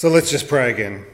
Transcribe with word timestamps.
So 0.00 0.08
let's 0.08 0.30
just 0.30 0.48
pray 0.48 0.70
again. 0.70 1.04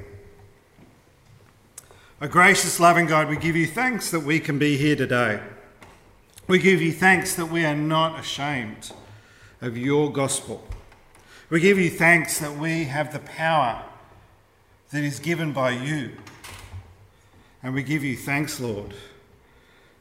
A 2.20 2.28
gracious, 2.28 2.78
loving 2.78 3.06
God, 3.06 3.28
we 3.28 3.36
give 3.36 3.56
you 3.56 3.66
thanks 3.66 4.12
that 4.12 4.20
we 4.20 4.38
can 4.38 4.60
be 4.60 4.76
here 4.76 4.94
today. 4.94 5.40
We 6.46 6.60
give 6.60 6.80
you 6.80 6.92
thanks 6.92 7.34
that 7.34 7.46
we 7.46 7.64
are 7.64 7.74
not 7.74 8.20
ashamed 8.20 8.92
of 9.60 9.76
your 9.76 10.12
gospel. 10.12 10.64
We 11.50 11.58
give 11.58 11.80
you 11.80 11.90
thanks 11.90 12.38
that 12.38 12.58
we 12.58 12.84
have 12.84 13.12
the 13.12 13.18
power 13.18 13.82
that 14.92 15.02
is 15.02 15.18
given 15.18 15.52
by 15.52 15.72
you. 15.72 16.12
And 17.64 17.74
we 17.74 17.82
give 17.82 18.04
you 18.04 18.16
thanks, 18.16 18.60
Lord, 18.60 18.94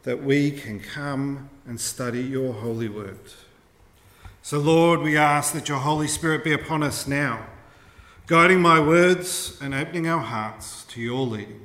that 0.03 0.21
we 0.21 0.51
can 0.51 0.79
come 0.79 1.49
and 1.65 1.81
study 1.81 2.21
your 2.21 2.53
holy 2.53 2.89
word. 2.89 3.17
So, 4.43 4.59
Lord, 4.59 4.99
we 4.99 5.17
ask 5.17 5.53
that 5.53 5.69
your 5.69 5.79
Holy 5.79 6.07
Spirit 6.07 6.43
be 6.43 6.53
upon 6.53 6.83
us 6.83 7.07
now 7.07 7.47
guiding 8.27 8.59
my 8.59 8.79
words 8.79 9.55
and 9.61 9.75
opening 9.75 10.07
our 10.07 10.19
hearts 10.19 10.83
to 10.85 10.99
your 10.99 11.27
leading. 11.27 11.63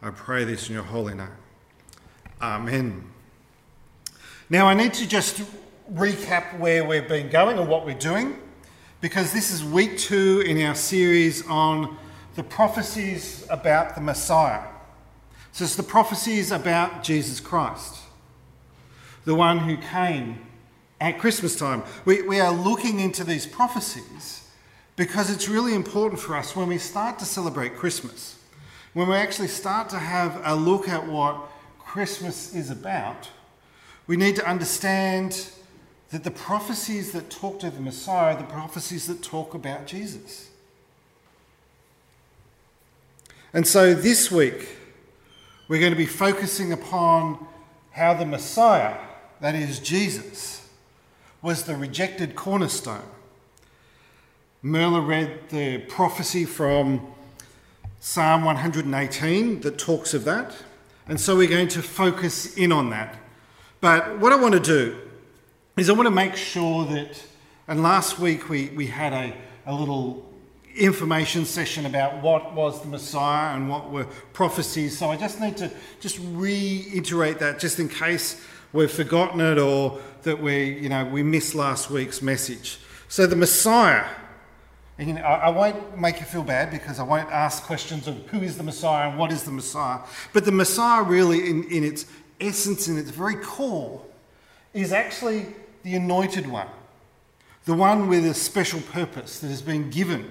I 0.00 0.10
pray 0.10 0.44
this 0.44 0.68
in 0.68 0.74
your 0.74 0.84
holy 0.84 1.14
name. 1.14 1.28
Amen. 2.40 3.10
Now, 4.48 4.66
I 4.66 4.74
need 4.74 4.94
to 4.94 5.08
just 5.08 5.42
recap 5.92 6.60
where 6.60 6.84
we've 6.84 7.08
been 7.08 7.28
going 7.28 7.58
and 7.58 7.68
what 7.68 7.84
we're 7.84 7.98
doing 7.98 8.38
because 9.00 9.32
this 9.32 9.50
is 9.50 9.64
week 9.64 9.98
two 9.98 10.44
in 10.46 10.62
our 10.62 10.76
series 10.76 11.44
on 11.48 11.96
the 12.36 12.44
prophecies 12.44 13.44
about 13.50 13.96
the 13.96 14.00
Messiah. 14.00 14.62
So, 15.50 15.64
it's 15.64 15.74
the 15.74 15.82
prophecies 15.82 16.52
about 16.52 17.02
Jesus 17.02 17.40
Christ, 17.40 17.96
the 19.24 19.34
one 19.34 19.58
who 19.58 19.76
came 19.76 20.46
at 21.00 21.18
Christmas 21.18 21.56
time. 21.56 21.82
We, 22.04 22.22
we 22.22 22.38
are 22.38 22.52
looking 22.52 23.00
into 23.00 23.24
these 23.24 23.44
prophecies 23.44 24.45
because 24.96 25.30
it's 25.30 25.48
really 25.48 25.74
important 25.74 26.20
for 26.20 26.34
us 26.34 26.56
when 26.56 26.68
we 26.68 26.78
start 26.78 27.18
to 27.18 27.26
celebrate 27.26 27.76
Christmas, 27.76 28.38
when 28.94 29.08
we 29.08 29.14
actually 29.14 29.48
start 29.48 29.90
to 29.90 29.98
have 29.98 30.40
a 30.42 30.54
look 30.54 30.88
at 30.88 31.06
what 31.06 31.36
Christmas 31.78 32.54
is 32.54 32.70
about, 32.70 33.28
we 34.06 34.16
need 34.16 34.36
to 34.36 34.48
understand 34.48 35.50
that 36.10 36.24
the 36.24 36.30
prophecies 36.30 37.12
that 37.12 37.28
talk 37.28 37.60
to 37.60 37.70
the 37.70 37.80
Messiah 37.80 38.34
are 38.34 38.38
the 38.38 38.44
prophecies 38.44 39.06
that 39.06 39.22
talk 39.22 39.52
about 39.52 39.86
Jesus. 39.86 40.50
And 43.52 43.66
so 43.66 43.92
this 43.92 44.30
week, 44.30 44.68
we're 45.68 45.80
going 45.80 45.92
to 45.92 45.98
be 45.98 46.06
focusing 46.06 46.72
upon 46.72 47.46
how 47.90 48.14
the 48.14 48.24
Messiah, 48.24 48.98
that 49.40 49.54
is 49.54 49.78
Jesus, 49.78 50.68
was 51.42 51.64
the 51.64 51.76
rejected 51.76 52.34
cornerstone 52.34 53.02
Merla 54.62 55.00
read 55.00 55.50
the 55.50 55.78
prophecy 55.78 56.44
from 56.44 57.06
Psalm 58.00 58.44
118 58.44 59.60
that 59.60 59.78
talks 59.78 60.14
of 60.14 60.24
that. 60.24 60.56
And 61.08 61.20
so 61.20 61.36
we're 61.36 61.48
going 61.48 61.68
to 61.68 61.82
focus 61.82 62.56
in 62.56 62.72
on 62.72 62.90
that. 62.90 63.16
But 63.80 64.18
what 64.18 64.32
I 64.32 64.36
want 64.36 64.54
to 64.54 64.60
do 64.60 64.98
is 65.76 65.90
I 65.90 65.92
want 65.92 66.06
to 66.06 66.10
make 66.10 66.36
sure 66.36 66.86
that, 66.86 67.22
and 67.68 67.82
last 67.82 68.18
week 68.18 68.48
we, 68.48 68.70
we 68.70 68.86
had 68.86 69.12
a, 69.12 69.34
a 69.66 69.74
little 69.74 70.24
information 70.74 71.44
session 71.44 71.84
about 71.84 72.22
what 72.22 72.54
was 72.54 72.80
the 72.80 72.88
Messiah 72.88 73.54
and 73.54 73.68
what 73.68 73.90
were 73.90 74.04
prophecies. 74.32 74.96
So 74.98 75.10
I 75.10 75.16
just 75.16 75.38
need 75.38 75.58
to 75.58 75.70
just 76.00 76.18
reiterate 76.30 77.38
that 77.40 77.58
just 77.58 77.78
in 77.78 77.88
case 77.88 78.42
we've 78.72 78.90
forgotten 78.90 79.40
it 79.40 79.58
or 79.58 80.00
that 80.22 80.40
we, 80.40 80.78
you 80.78 80.88
know, 80.88 81.04
we 81.04 81.22
missed 81.22 81.54
last 81.54 81.90
week's 81.90 82.22
message. 82.22 82.78
So 83.08 83.26
the 83.26 83.36
Messiah 83.36 84.06
you 84.98 85.12
know, 85.12 85.20
I, 85.20 85.50
won't 85.50 85.98
make 85.98 86.20
you 86.20 86.26
feel 86.26 86.42
bad 86.42 86.70
because 86.70 86.98
I 86.98 87.02
won't 87.02 87.30
ask 87.30 87.62
questions 87.64 88.08
of 88.08 88.16
who 88.28 88.40
is 88.40 88.56
the 88.56 88.62
Messiah 88.62 89.10
and 89.10 89.18
what 89.18 89.30
is 89.30 89.44
the 89.44 89.50
Messiah. 89.50 90.00
But 90.32 90.46
the 90.46 90.52
Messiah, 90.52 91.02
really, 91.02 91.50
in, 91.50 91.64
in 91.64 91.84
its 91.84 92.06
essence, 92.40 92.88
in 92.88 92.96
its 92.96 93.10
very 93.10 93.36
core, 93.36 94.02
is 94.72 94.92
actually 94.92 95.46
the 95.82 95.96
anointed 95.96 96.46
one, 96.46 96.68
the 97.66 97.74
one 97.74 98.08
with 98.08 98.24
a 98.24 98.32
special 98.32 98.80
purpose 98.80 99.38
that 99.40 99.48
has 99.48 99.60
been 99.60 99.90
given, 99.90 100.30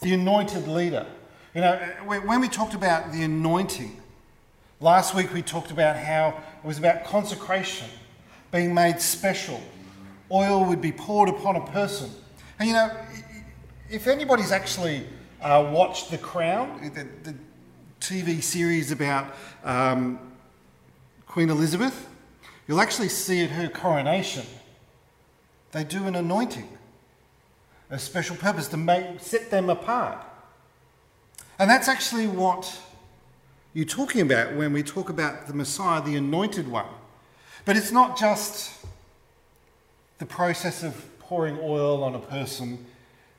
the 0.00 0.14
anointed 0.14 0.68
leader. 0.68 1.06
You 1.56 1.62
know, 1.62 1.76
when 2.04 2.40
we 2.40 2.48
talked 2.48 2.74
about 2.74 3.12
the 3.12 3.24
anointing, 3.24 4.00
last 4.78 5.12
week 5.12 5.34
we 5.34 5.42
talked 5.42 5.72
about 5.72 5.96
how 5.96 6.40
it 6.62 6.66
was 6.66 6.78
about 6.78 7.04
consecration, 7.04 7.88
being 8.52 8.72
made 8.72 9.00
special. 9.00 9.60
Oil 10.30 10.64
would 10.64 10.80
be 10.80 10.92
poured 10.92 11.28
upon 11.28 11.56
a 11.56 11.66
person 11.66 12.10
and 12.58 12.68
you 12.68 12.74
know, 12.74 12.90
if 13.90 14.06
anybody's 14.06 14.52
actually 14.52 15.06
uh, 15.40 15.68
watched 15.72 16.10
The 16.10 16.18
Crown, 16.18 16.90
the, 16.94 17.30
the, 17.30 17.36
TV 18.00 18.42
series 18.42 18.90
about 18.90 19.32
um, 19.62 20.18
Queen 21.28 21.50
Elizabeth, 21.50 22.08
you'll 22.66 22.80
actually 22.80 23.08
see 23.08 23.44
at 23.44 23.50
her 23.50 23.68
coronation, 23.68 24.44
they 25.70 25.84
do 25.84 26.08
an 26.08 26.16
anointing, 26.16 26.68
a 27.90 28.00
special 28.00 28.34
purpose 28.34 28.66
to 28.66 28.76
make, 28.76 29.20
set 29.20 29.52
them 29.52 29.70
apart. 29.70 30.18
And 31.60 31.70
that's 31.70 31.86
actually 31.86 32.26
what 32.26 32.76
you're 33.72 33.84
talking 33.84 34.20
about 34.20 34.54
when 34.54 34.72
we 34.72 34.82
talk 34.82 35.08
about 35.08 35.46
the 35.46 35.54
Messiah, 35.54 36.02
the 36.02 36.16
anointed 36.16 36.66
one. 36.66 36.86
But 37.64 37.76
it's 37.76 37.92
not 37.92 38.18
just 38.18 38.84
the 40.18 40.26
process 40.26 40.82
of 40.82 41.11
pouring 41.28 41.58
oil 41.62 42.02
on 42.04 42.14
a 42.14 42.18
person 42.18 42.84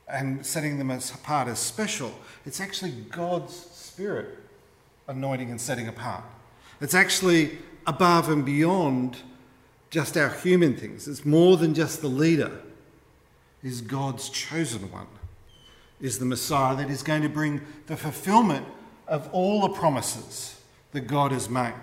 and 0.07 0.45
setting 0.45 0.77
them 0.77 0.91
apart 0.91 1.47
as 1.47 1.59
special. 1.59 2.13
It's 2.45 2.59
actually 2.59 2.91
God's 2.91 3.53
Spirit 3.55 4.38
anointing 5.07 5.49
and 5.49 5.59
setting 5.59 5.88
apart. 5.88 6.23
It's 6.81 6.94
actually 6.94 7.57
above 7.85 8.29
and 8.29 8.45
beyond 8.45 9.17
just 9.89 10.17
our 10.17 10.29
human 10.29 10.75
things. 10.75 11.07
It's 11.07 11.25
more 11.25 11.57
than 11.57 11.73
just 11.73 12.01
the 12.01 12.07
leader. 12.07 12.59
Is 13.61 13.79
God's 13.81 14.29
chosen 14.29 14.91
one. 14.91 15.07
Is 16.01 16.19
the 16.19 16.25
Messiah 16.25 16.75
that 16.75 16.89
is 16.89 17.01
going 17.03 17.21
to 17.21 17.29
bring 17.29 17.61
the 17.88 17.95
fulfillment 17.95 18.65
of 19.07 19.29
all 19.31 19.61
the 19.61 19.69
promises 19.69 20.59
that 20.91 21.01
God 21.01 21.31
has 21.31 21.50
made. 21.50 21.73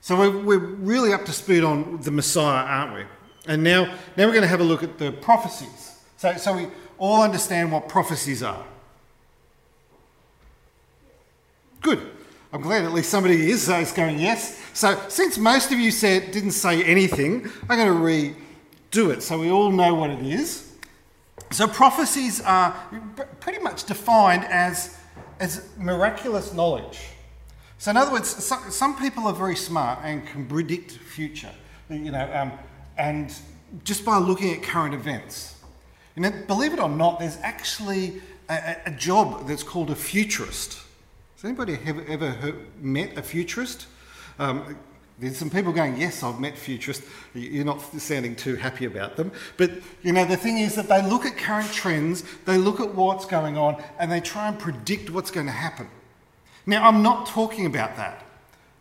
So 0.00 0.18
we're, 0.18 0.38
we're 0.38 0.58
really 0.58 1.12
up 1.12 1.24
to 1.24 1.32
speed 1.32 1.64
on 1.64 2.00
the 2.02 2.10
Messiah, 2.10 2.64
aren't 2.64 2.94
we? 2.94 3.04
And 3.46 3.62
now, 3.62 3.84
now 4.16 4.26
we're 4.26 4.32
going 4.32 4.42
to 4.42 4.48
have 4.48 4.60
a 4.60 4.64
look 4.64 4.82
at 4.82 4.98
the 4.98 5.12
prophecies. 5.12 5.98
So, 6.16 6.36
so 6.36 6.56
we 6.56 6.68
all 6.98 7.22
understand 7.22 7.72
what 7.72 7.88
prophecies 7.88 8.42
are. 8.42 8.64
Good. 11.82 12.10
I'm 12.52 12.62
glad 12.62 12.84
at 12.84 12.92
least 12.92 13.10
somebody 13.10 13.50
is, 13.50 13.64
so 13.64 13.84
going 13.96 14.18
yes. 14.18 14.60
So 14.72 14.98
since 15.08 15.36
most 15.36 15.72
of 15.72 15.78
you 15.78 15.90
said 15.90 16.30
didn't 16.30 16.52
say 16.52 16.82
anything, 16.84 17.50
I'm 17.68 17.76
going 17.76 17.88
to 17.88 18.38
redo 18.94 19.12
it 19.12 19.22
so 19.22 19.40
we 19.40 19.50
all 19.50 19.70
know 19.70 19.94
what 19.94 20.10
it 20.10 20.24
is. 20.24 20.72
So 21.50 21.66
prophecies 21.66 22.40
are 22.40 22.74
pretty 23.40 23.58
much 23.58 23.84
defined 23.84 24.44
as, 24.44 24.96
as 25.40 25.68
miraculous 25.76 26.54
knowledge. 26.54 27.00
So 27.78 27.90
in 27.90 27.96
other 27.96 28.12
words, 28.12 28.28
some, 28.28 28.70
some 28.70 28.96
people 28.96 29.26
are 29.26 29.34
very 29.34 29.56
smart 29.56 29.98
and 30.02 30.26
can 30.26 30.46
predict 30.46 30.92
future. 30.92 31.52
You 31.90 32.12
know, 32.12 32.32
um, 32.32 32.52
and 32.96 33.34
just 33.82 34.04
by 34.04 34.18
looking 34.18 34.52
at 34.52 34.62
current 34.62 34.94
events. 34.94 35.56
You 36.16 36.22
know, 36.22 36.32
believe 36.46 36.72
it 36.72 36.78
or 36.78 36.88
not, 36.88 37.18
there's 37.18 37.38
actually 37.42 38.22
a, 38.48 38.76
a 38.86 38.90
job 38.92 39.48
that's 39.48 39.62
called 39.62 39.90
a 39.90 39.96
futurist. 39.96 40.80
Has 41.36 41.44
anybody 41.44 41.78
ever, 41.84 42.04
ever 42.06 42.30
heard, 42.30 42.82
met 42.82 43.18
a 43.18 43.22
futurist? 43.22 43.86
Um, 44.38 44.78
there's 45.18 45.36
some 45.36 45.50
people 45.50 45.72
going, 45.72 45.96
yes, 45.96 46.22
I've 46.22 46.40
met 46.40 46.58
futurists. 46.58 47.06
You're 47.34 47.64
not 47.64 47.80
sounding 47.80 48.34
too 48.34 48.56
happy 48.56 48.84
about 48.84 49.16
them. 49.16 49.30
But, 49.56 49.70
you 50.02 50.12
know, 50.12 50.24
the 50.24 50.36
thing 50.36 50.58
is 50.58 50.74
that 50.74 50.88
they 50.88 51.02
look 51.02 51.24
at 51.24 51.36
current 51.36 51.72
trends, 51.72 52.24
they 52.46 52.58
look 52.58 52.80
at 52.80 52.94
what's 52.94 53.24
going 53.24 53.56
on, 53.56 53.82
and 53.98 54.10
they 54.10 54.20
try 54.20 54.48
and 54.48 54.58
predict 54.58 55.10
what's 55.10 55.30
going 55.30 55.46
to 55.46 55.52
happen. 55.52 55.88
Now, 56.66 56.88
I'm 56.88 57.02
not 57.02 57.26
talking 57.26 57.66
about 57.66 57.96
that. 57.96 58.23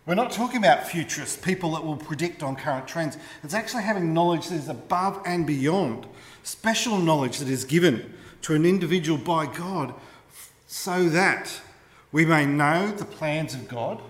We're 0.05 0.15
not 0.15 0.31
talking 0.31 0.57
about 0.57 0.85
futurists, 0.85 1.37
people 1.37 1.71
that 1.71 1.85
will 1.85 1.95
predict 1.95 2.43
on 2.43 2.57
current 2.57 2.89
trends. 2.89 3.17
It's 3.41 3.53
actually 3.53 3.83
having 3.83 4.13
knowledge 4.13 4.49
that 4.49 4.55
is 4.55 4.67
above 4.67 5.21
and 5.25 5.47
beyond, 5.47 6.07
special 6.43 6.97
knowledge 6.97 7.37
that 7.39 7.47
is 7.47 7.63
given 7.63 8.13
to 8.41 8.53
an 8.53 8.65
individual 8.65 9.17
by 9.17 9.45
God 9.45 9.93
so 10.67 11.07
that 11.09 11.61
we 12.11 12.25
may 12.25 12.45
know 12.45 12.91
the 12.91 13.05
plans 13.05 13.53
of 13.53 13.69
God, 13.69 14.01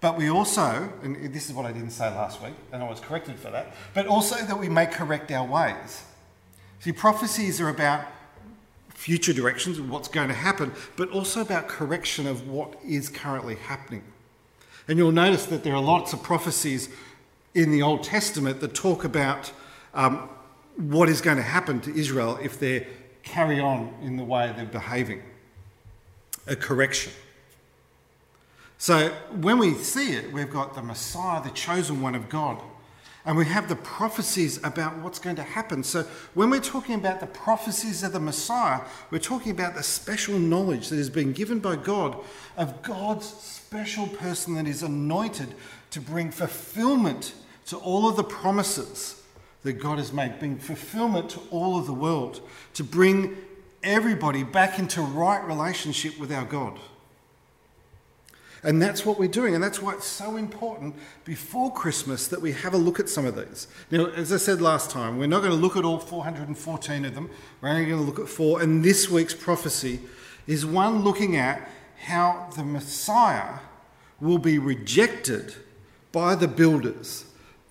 but 0.00 0.16
we 0.16 0.30
also, 0.30 0.92
and 1.02 1.34
this 1.34 1.48
is 1.48 1.52
what 1.52 1.66
I 1.66 1.72
didn't 1.72 1.90
say 1.90 2.08
last 2.08 2.40
week, 2.40 2.54
and 2.70 2.80
I 2.80 2.88
was 2.88 3.00
corrected 3.00 3.40
for 3.40 3.50
that, 3.50 3.74
but 3.94 4.06
also 4.06 4.36
that 4.36 4.56
we 4.56 4.68
may 4.68 4.86
correct 4.86 5.32
our 5.32 5.44
ways. 5.44 6.04
See, 6.78 6.92
prophecies 6.92 7.60
are 7.60 7.68
about 7.68 8.04
future 8.90 9.32
directions 9.32 9.80
of 9.80 9.90
what's 9.90 10.06
going 10.06 10.28
to 10.28 10.34
happen, 10.34 10.72
but 10.96 11.10
also 11.10 11.40
about 11.40 11.66
correction 11.66 12.28
of 12.28 12.46
what 12.48 12.78
is 12.84 13.08
currently 13.08 13.56
happening. 13.56 14.04
And 14.88 14.98
you'll 14.98 15.12
notice 15.12 15.46
that 15.46 15.62
there 15.62 15.74
are 15.74 15.82
lots 15.82 16.12
of 16.12 16.22
prophecies 16.22 16.88
in 17.54 17.70
the 17.70 17.82
Old 17.82 18.02
Testament 18.02 18.60
that 18.60 18.74
talk 18.74 19.04
about 19.04 19.52
um, 19.94 20.28
what 20.76 21.08
is 21.08 21.20
going 21.20 21.36
to 21.36 21.42
happen 21.42 21.80
to 21.82 21.94
Israel 21.94 22.38
if 22.42 22.58
they're 22.58 22.86
carry 23.22 23.60
on 23.60 23.94
in 24.02 24.16
the 24.16 24.24
way 24.24 24.52
they're 24.56 24.64
behaving. 24.64 25.22
A 26.46 26.56
correction. 26.56 27.12
So 28.78 29.10
when 29.32 29.58
we 29.58 29.74
see 29.74 30.14
it, 30.14 30.32
we've 30.32 30.50
got 30.50 30.74
the 30.74 30.82
Messiah, 30.82 31.42
the 31.42 31.50
chosen 31.50 32.00
one 32.00 32.14
of 32.14 32.28
God. 32.28 32.62
And 33.24 33.36
we 33.36 33.44
have 33.46 33.68
the 33.68 33.76
prophecies 33.76 34.58
about 34.64 34.96
what's 34.98 35.18
going 35.18 35.36
to 35.36 35.42
happen. 35.42 35.82
So 35.82 36.04
when 36.34 36.50
we're 36.50 36.60
talking 36.60 36.94
about 36.94 37.20
the 37.20 37.26
prophecies 37.26 38.02
of 38.02 38.12
the 38.12 38.20
Messiah, 38.20 38.80
we're 39.10 39.18
talking 39.18 39.52
about 39.52 39.74
the 39.74 39.82
special 39.82 40.38
knowledge 40.38 40.88
that 40.88 40.96
has 40.96 41.10
been 41.10 41.32
given 41.32 41.58
by 41.58 41.76
God 41.76 42.18
of 42.56 42.82
God's 42.82 43.26
special 43.26 44.06
person 44.06 44.54
that 44.54 44.66
is 44.66 44.82
anointed 44.82 45.54
to 45.90 46.00
bring 46.00 46.30
fulfillment 46.30 47.34
to 47.66 47.76
all 47.76 48.08
of 48.08 48.16
the 48.16 48.24
promises 48.24 49.22
that 49.62 49.74
God 49.74 49.98
has 49.98 50.12
made, 50.12 50.38
bring 50.38 50.58
fulfillment 50.58 51.30
to 51.30 51.40
all 51.50 51.78
of 51.78 51.86
the 51.86 51.92
world, 51.92 52.40
to 52.74 52.84
bring 52.84 53.36
everybody 53.82 54.42
back 54.42 54.78
into 54.78 55.02
right 55.02 55.44
relationship 55.44 56.18
with 56.18 56.32
our 56.32 56.44
God. 56.44 56.78
And 58.62 58.82
that's 58.82 59.06
what 59.06 59.18
we're 59.18 59.28
doing. 59.28 59.54
And 59.54 59.62
that's 59.62 59.80
why 59.80 59.94
it's 59.94 60.06
so 60.06 60.36
important 60.36 60.96
before 61.24 61.72
Christmas 61.72 62.26
that 62.28 62.40
we 62.40 62.52
have 62.52 62.74
a 62.74 62.78
look 62.78 62.98
at 62.98 63.08
some 63.08 63.24
of 63.24 63.36
these. 63.36 63.68
Now, 63.90 64.06
as 64.06 64.32
I 64.32 64.36
said 64.36 64.60
last 64.60 64.90
time, 64.90 65.18
we're 65.18 65.26
not 65.26 65.40
going 65.40 65.52
to 65.52 65.56
look 65.56 65.76
at 65.76 65.84
all 65.84 65.98
414 65.98 67.04
of 67.04 67.14
them. 67.14 67.30
We're 67.60 67.68
only 67.70 67.86
going 67.86 67.98
to 67.98 68.04
look 68.04 68.18
at 68.18 68.28
four. 68.28 68.60
And 68.60 68.84
this 68.84 69.08
week's 69.08 69.34
prophecy 69.34 70.00
is 70.46 70.66
one 70.66 71.02
looking 71.04 71.36
at 71.36 71.68
how 72.00 72.48
the 72.56 72.64
Messiah 72.64 73.60
will 74.20 74.38
be 74.38 74.58
rejected 74.58 75.54
by 76.10 76.34
the 76.34 76.48
builders. 76.48 77.24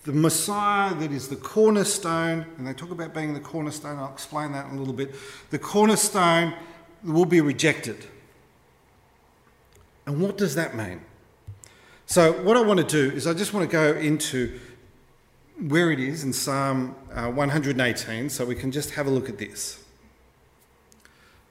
The 0.03 0.13
Messiah 0.13 0.95
that 0.95 1.11
is 1.11 1.27
the 1.27 1.35
cornerstone, 1.35 2.45
and 2.57 2.65
they 2.65 2.73
talk 2.73 2.91
about 2.91 3.13
being 3.13 3.33
the 3.33 3.41
cornerstone, 3.41 3.97
I'll 3.97 4.13
explain 4.13 4.53
that 4.53 4.67
in 4.67 4.75
a 4.75 4.79
little 4.79 4.93
bit. 4.93 5.13
The 5.49 5.59
cornerstone 5.59 6.53
will 7.03 7.25
be 7.25 7.41
rejected. 7.41 8.05
And 10.07 10.21
what 10.21 10.37
does 10.37 10.55
that 10.55 10.75
mean? 10.75 11.01
So, 12.05 12.31
what 12.41 12.55
I 12.55 12.61
want 12.61 12.79
to 12.79 12.85
do 12.85 13.13
is 13.13 13.27
I 13.27 13.33
just 13.33 13.53
want 13.53 13.69
to 13.69 13.71
go 13.71 13.93
into 13.99 14.57
where 15.67 15.91
it 15.91 15.99
is 15.99 16.23
in 16.23 16.31
Psalm 16.31 16.95
uh, 17.13 17.29
118 17.29 18.29
so 18.29 18.45
we 18.45 18.55
can 18.55 18.71
just 18.71 18.91
have 18.91 19.05
a 19.05 19.09
look 19.09 19.27
at 19.27 19.37
this. 19.37 19.83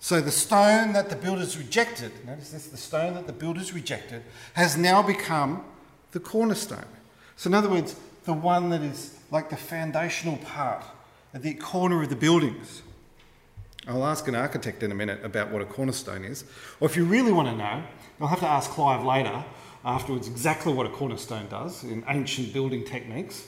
So, 0.00 0.22
the 0.22 0.30
stone 0.30 0.94
that 0.94 1.10
the 1.10 1.16
builders 1.16 1.58
rejected, 1.58 2.12
notice 2.26 2.50
this, 2.50 2.68
the 2.68 2.78
stone 2.78 3.12
that 3.14 3.26
the 3.26 3.34
builders 3.34 3.74
rejected 3.74 4.22
has 4.54 4.74
now 4.74 5.02
become 5.02 5.62
the 6.12 6.20
cornerstone. 6.20 6.86
So, 7.36 7.48
in 7.48 7.54
other 7.54 7.68
words, 7.68 7.94
the 8.24 8.32
one 8.32 8.70
that 8.70 8.80
is 8.80 9.18
like 9.30 9.50
the 9.50 9.56
foundational 9.56 10.38
part 10.38 10.82
at 11.34 11.42
the 11.42 11.52
corner 11.52 12.02
of 12.02 12.08
the 12.08 12.16
buildings. 12.16 12.80
I'll 13.88 14.04
ask 14.04 14.26
an 14.26 14.34
architect 14.34 14.82
in 14.82 14.90
a 14.90 14.94
minute 14.94 15.24
about 15.24 15.50
what 15.50 15.62
a 15.62 15.64
cornerstone 15.64 16.24
is. 16.24 16.44
Or 16.80 16.88
if 16.88 16.96
you 16.96 17.04
really 17.04 17.32
want 17.32 17.48
to 17.48 17.56
know, 17.56 17.84
I'll 18.20 18.26
have 18.26 18.40
to 18.40 18.48
ask 18.48 18.70
Clive 18.70 19.04
later 19.04 19.44
afterwards 19.84 20.26
exactly 20.26 20.72
what 20.72 20.86
a 20.86 20.88
cornerstone 20.88 21.46
does 21.48 21.84
in 21.84 22.04
ancient 22.08 22.52
building 22.52 22.84
techniques. 22.84 23.46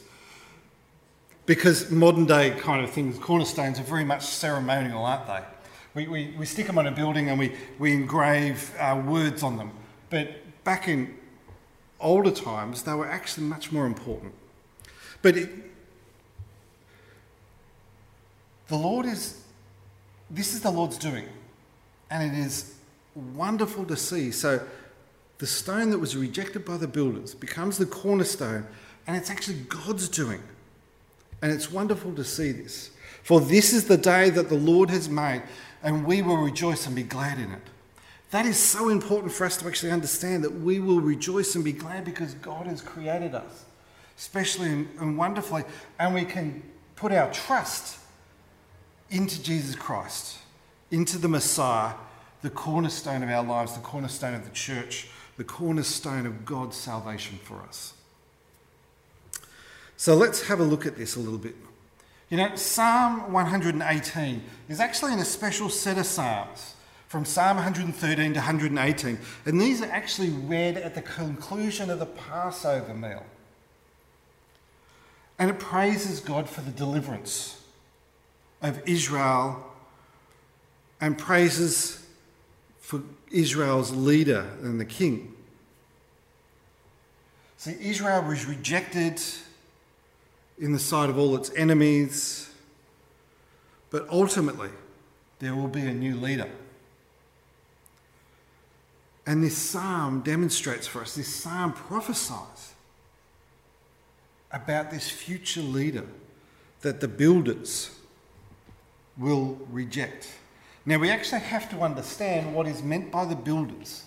Because 1.46 1.90
modern 1.90 2.26
day 2.26 2.50
kind 2.50 2.84
of 2.84 2.90
things, 2.90 3.18
cornerstones 3.18 3.80
are 3.80 3.84
very 3.84 4.04
much 4.04 4.22
ceremonial, 4.22 5.04
aren't 5.04 5.26
they? 5.26 5.42
We, 5.94 6.06
we, 6.06 6.34
we 6.38 6.46
stick 6.46 6.66
them 6.66 6.78
on 6.78 6.86
a 6.86 6.92
building 6.92 7.30
and 7.30 7.38
we, 7.38 7.56
we 7.78 7.92
engrave 7.92 8.72
uh, 8.78 9.02
words 9.04 9.42
on 9.42 9.56
them. 9.56 9.72
But 10.10 10.36
back 10.62 10.86
in 10.86 11.16
older 11.98 12.30
times, 12.30 12.84
they 12.84 12.94
were 12.94 13.08
actually 13.08 13.46
much 13.46 13.72
more 13.72 13.86
important. 13.86 14.34
But 15.22 15.36
it, 15.36 15.50
the 18.68 18.76
Lord 18.76 19.06
is, 19.06 19.42
this 20.30 20.52
is 20.52 20.60
the 20.60 20.70
Lord's 20.70 20.98
doing, 20.98 21.28
and 22.10 22.32
it 22.32 22.38
is 22.38 22.74
wonderful 23.14 23.84
to 23.86 23.96
see. 23.96 24.30
So, 24.30 24.60
the 25.38 25.46
stone 25.46 25.90
that 25.90 25.98
was 25.98 26.16
rejected 26.16 26.64
by 26.64 26.76
the 26.76 26.88
builders 26.88 27.34
becomes 27.34 27.78
the 27.78 27.86
cornerstone, 27.86 28.66
and 29.06 29.16
it's 29.16 29.30
actually 29.30 29.58
God's 29.68 30.08
doing. 30.08 30.42
And 31.40 31.52
it's 31.52 31.70
wonderful 31.70 32.12
to 32.14 32.24
see 32.24 32.50
this. 32.50 32.90
For 33.22 33.40
this 33.40 33.72
is 33.72 33.86
the 33.86 33.96
day 33.96 34.30
that 34.30 34.48
the 34.48 34.56
Lord 34.56 34.90
has 34.90 35.08
made, 35.08 35.42
and 35.82 36.04
we 36.04 36.22
will 36.22 36.38
rejoice 36.38 36.86
and 36.86 36.96
be 36.96 37.04
glad 37.04 37.38
in 37.38 37.52
it. 37.52 37.62
That 38.30 38.44
is 38.44 38.58
so 38.58 38.88
important 38.88 39.32
for 39.32 39.46
us 39.46 39.56
to 39.58 39.66
actually 39.66 39.92
understand 39.92 40.44
that 40.44 40.60
we 40.60 40.80
will 40.80 41.00
rejoice 41.00 41.54
and 41.54 41.64
be 41.64 41.72
glad 41.72 42.04
because 42.04 42.34
God 42.34 42.66
has 42.66 42.82
created 42.82 43.34
us, 43.34 43.64
especially 44.18 44.68
and 44.68 45.16
wonderfully, 45.16 45.64
and 45.98 46.14
we 46.14 46.24
can 46.24 46.62
put 46.96 47.12
our 47.12 47.32
trust 47.32 47.97
into 49.10 49.42
Jesus 49.42 49.74
Christ, 49.74 50.38
into 50.90 51.18
the 51.18 51.28
Messiah, 51.28 51.94
the 52.42 52.50
cornerstone 52.50 53.22
of 53.22 53.28
our 53.30 53.42
lives, 53.42 53.74
the 53.74 53.80
cornerstone 53.80 54.34
of 54.34 54.44
the 54.44 54.50
church, 54.50 55.08
the 55.36 55.44
cornerstone 55.44 56.26
of 56.26 56.44
God's 56.44 56.76
salvation 56.76 57.38
for 57.42 57.62
us. 57.62 57.94
So 59.96 60.14
let's 60.14 60.42
have 60.42 60.60
a 60.60 60.64
look 60.64 60.86
at 60.86 60.96
this 60.96 61.16
a 61.16 61.20
little 61.20 61.38
bit. 61.38 61.56
You 62.30 62.36
know, 62.36 62.54
Psalm 62.56 63.32
118 63.32 64.42
is 64.68 64.80
actually 64.80 65.14
in 65.14 65.18
a 65.18 65.24
special 65.24 65.68
set 65.70 65.98
of 65.98 66.06
Psalms 66.06 66.74
from 67.08 67.24
Psalm 67.24 67.56
113 67.56 68.34
to 68.34 68.38
118, 68.38 69.18
and 69.46 69.60
these 69.60 69.80
are 69.80 69.90
actually 69.90 70.28
read 70.28 70.76
at 70.76 70.94
the 70.94 71.00
conclusion 71.00 71.88
of 71.88 71.98
the 71.98 72.06
Passover 72.06 72.92
meal. 72.92 73.24
And 75.38 75.50
it 75.50 75.58
praises 75.58 76.20
God 76.20 76.48
for 76.48 76.60
the 76.60 76.70
deliverance 76.70 77.57
of 78.62 78.82
Israel 78.86 79.64
and 81.00 81.16
praises 81.16 82.04
for 82.80 83.02
Israel's 83.30 83.92
leader 83.92 84.50
and 84.62 84.80
the 84.80 84.84
king. 84.84 85.34
See, 87.56 87.76
Israel 87.80 88.22
was 88.22 88.46
rejected 88.46 89.20
in 90.58 90.72
the 90.72 90.78
sight 90.78 91.10
of 91.10 91.18
all 91.18 91.36
its 91.36 91.52
enemies, 91.54 92.50
but 93.90 94.08
ultimately 94.10 94.70
there 95.38 95.54
will 95.54 95.68
be 95.68 95.82
a 95.82 95.92
new 95.92 96.16
leader. 96.16 96.50
And 99.26 99.44
this 99.44 99.56
psalm 99.56 100.20
demonstrates 100.20 100.86
for 100.86 101.02
us, 101.02 101.14
this 101.14 101.32
psalm 101.32 101.72
prophesies 101.72 102.74
about 104.50 104.90
this 104.90 105.10
future 105.10 105.60
leader 105.60 106.06
that 106.80 107.00
the 107.00 107.08
builders 107.08 107.97
will 109.18 109.58
reject. 109.70 110.28
Now, 110.86 110.98
we 110.98 111.10
actually 111.10 111.40
have 111.40 111.68
to 111.70 111.80
understand 111.80 112.54
what 112.54 112.66
is 112.66 112.82
meant 112.82 113.10
by 113.10 113.24
the 113.24 113.34
builders. 113.34 114.04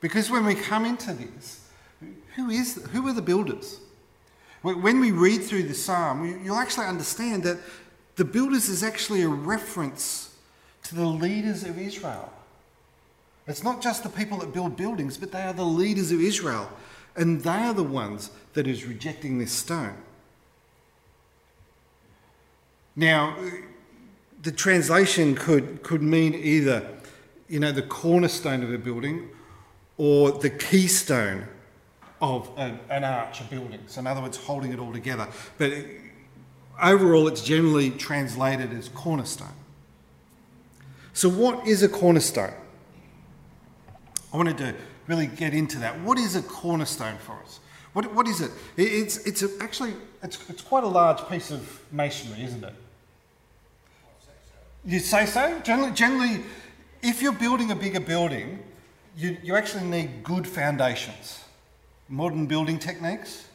Because 0.00 0.30
when 0.30 0.44
we 0.44 0.54
come 0.54 0.84
into 0.84 1.12
this, 1.12 1.66
who, 2.36 2.50
is, 2.50 2.76
who 2.92 3.06
are 3.08 3.12
the 3.12 3.22
builders? 3.22 3.80
When 4.62 5.00
we 5.00 5.10
read 5.10 5.42
through 5.42 5.64
the 5.64 5.74
psalm, 5.74 6.40
you'll 6.44 6.56
actually 6.56 6.86
understand 6.86 7.42
that 7.44 7.58
the 8.16 8.24
builders 8.24 8.68
is 8.68 8.82
actually 8.82 9.22
a 9.22 9.28
reference 9.28 10.34
to 10.84 10.94
the 10.94 11.06
leaders 11.06 11.64
of 11.64 11.78
Israel. 11.78 12.32
It's 13.46 13.62
not 13.62 13.80
just 13.80 14.02
the 14.02 14.08
people 14.08 14.38
that 14.38 14.52
build 14.52 14.76
buildings, 14.76 15.16
but 15.16 15.32
they 15.32 15.42
are 15.42 15.52
the 15.52 15.64
leaders 15.64 16.12
of 16.12 16.20
Israel. 16.20 16.70
And 17.16 17.40
they 17.40 17.50
are 17.50 17.74
the 17.74 17.82
ones 17.82 18.30
that 18.54 18.66
is 18.66 18.84
rejecting 18.84 19.38
this 19.38 19.52
stone. 19.52 19.96
Now, 22.94 23.36
the 24.42 24.52
translation 24.52 25.34
could, 25.34 25.82
could 25.82 26.02
mean 26.02 26.34
either, 26.34 26.88
you 27.48 27.60
know, 27.60 27.72
the 27.72 27.82
cornerstone 27.82 28.62
of 28.62 28.72
a 28.72 28.78
building 28.78 29.28
or 29.96 30.32
the 30.32 30.50
keystone 30.50 31.46
of 32.20 32.48
a, 32.56 32.78
an 32.90 33.04
arch, 33.04 33.40
a 33.40 33.44
building. 33.44 33.80
So, 33.86 34.00
in 34.00 34.06
other 34.06 34.20
words, 34.20 34.36
holding 34.36 34.72
it 34.72 34.78
all 34.78 34.92
together. 34.92 35.28
But 35.56 35.72
overall, 36.82 37.28
it's 37.28 37.42
generally 37.42 37.90
translated 37.90 38.72
as 38.72 38.88
cornerstone. 38.88 39.54
So, 41.12 41.28
what 41.28 41.66
is 41.66 41.82
a 41.82 41.88
cornerstone? 41.88 42.54
I 44.32 44.36
wanted 44.36 44.58
to 44.58 44.74
really 45.06 45.26
get 45.26 45.54
into 45.54 45.78
that. 45.78 46.00
What 46.00 46.18
is 46.18 46.36
a 46.36 46.42
cornerstone 46.42 47.16
for 47.18 47.40
us? 47.42 47.60
What, 47.92 48.14
what 48.14 48.28
is 48.28 48.40
it? 48.40 48.50
It's, 48.76 49.16
it's 49.26 49.42
a, 49.42 49.48
actually 49.60 49.94
it's, 50.22 50.48
it's 50.48 50.62
quite 50.62 50.84
a 50.84 50.88
large 50.88 51.26
piece 51.28 51.50
of 51.50 51.80
masonry, 51.90 52.44
isn't 52.44 52.62
it? 52.62 52.74
You 54.84 55.00
say 55.00 55.26
so? 55.26 55.58
Generally, 55.60 55.92
generally, 55.92 56.44
if 57.02 57.22
you're 57.22 57.32
building 57.32 57.70
a 57.70 57.76
bigger 57.76 58.00
building, 58.00 58.62
you, 59.16 59.36
you 59.42 59.56
actually 59.56 59.84
need 59.84 60.22
good 60.22 60.46
foundations. 60.46 61.44
Modern 62.08 62.46
building 62.46 62.78
techniques. 62.78 63.48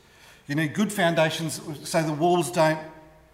You 0.48 0.56
need 0.56 0.74
good 0.74 0.92
foundations 0.92 1.62
so 1.88 2.04
the 2.04 2.14
walls 2.14 2.52
don't 2.52 2.80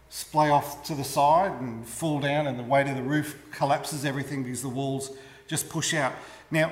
splay 0.10 0.50
off 0.50 0.84
to 0.86 0.96
the 0.96 1.04
side 1.04 1.52
and 1.60 1.88
fall 1.88 2.20
down 2.20 2.48
and 2.48 2.58
the 2.58 2.64
weight 2.64 2.88
of 2.88 2.96
the 2.96 3.04
roof 3.04 3.38
collapses 3.52 4.06
everything 4.06 4.44
because 4.44 4.62
the 4.62 4.70
walls 4.70 5.12
just 5.48 5.70
push 5.70 5.94
out. 5.94 6.14
Now, 6.52 6.72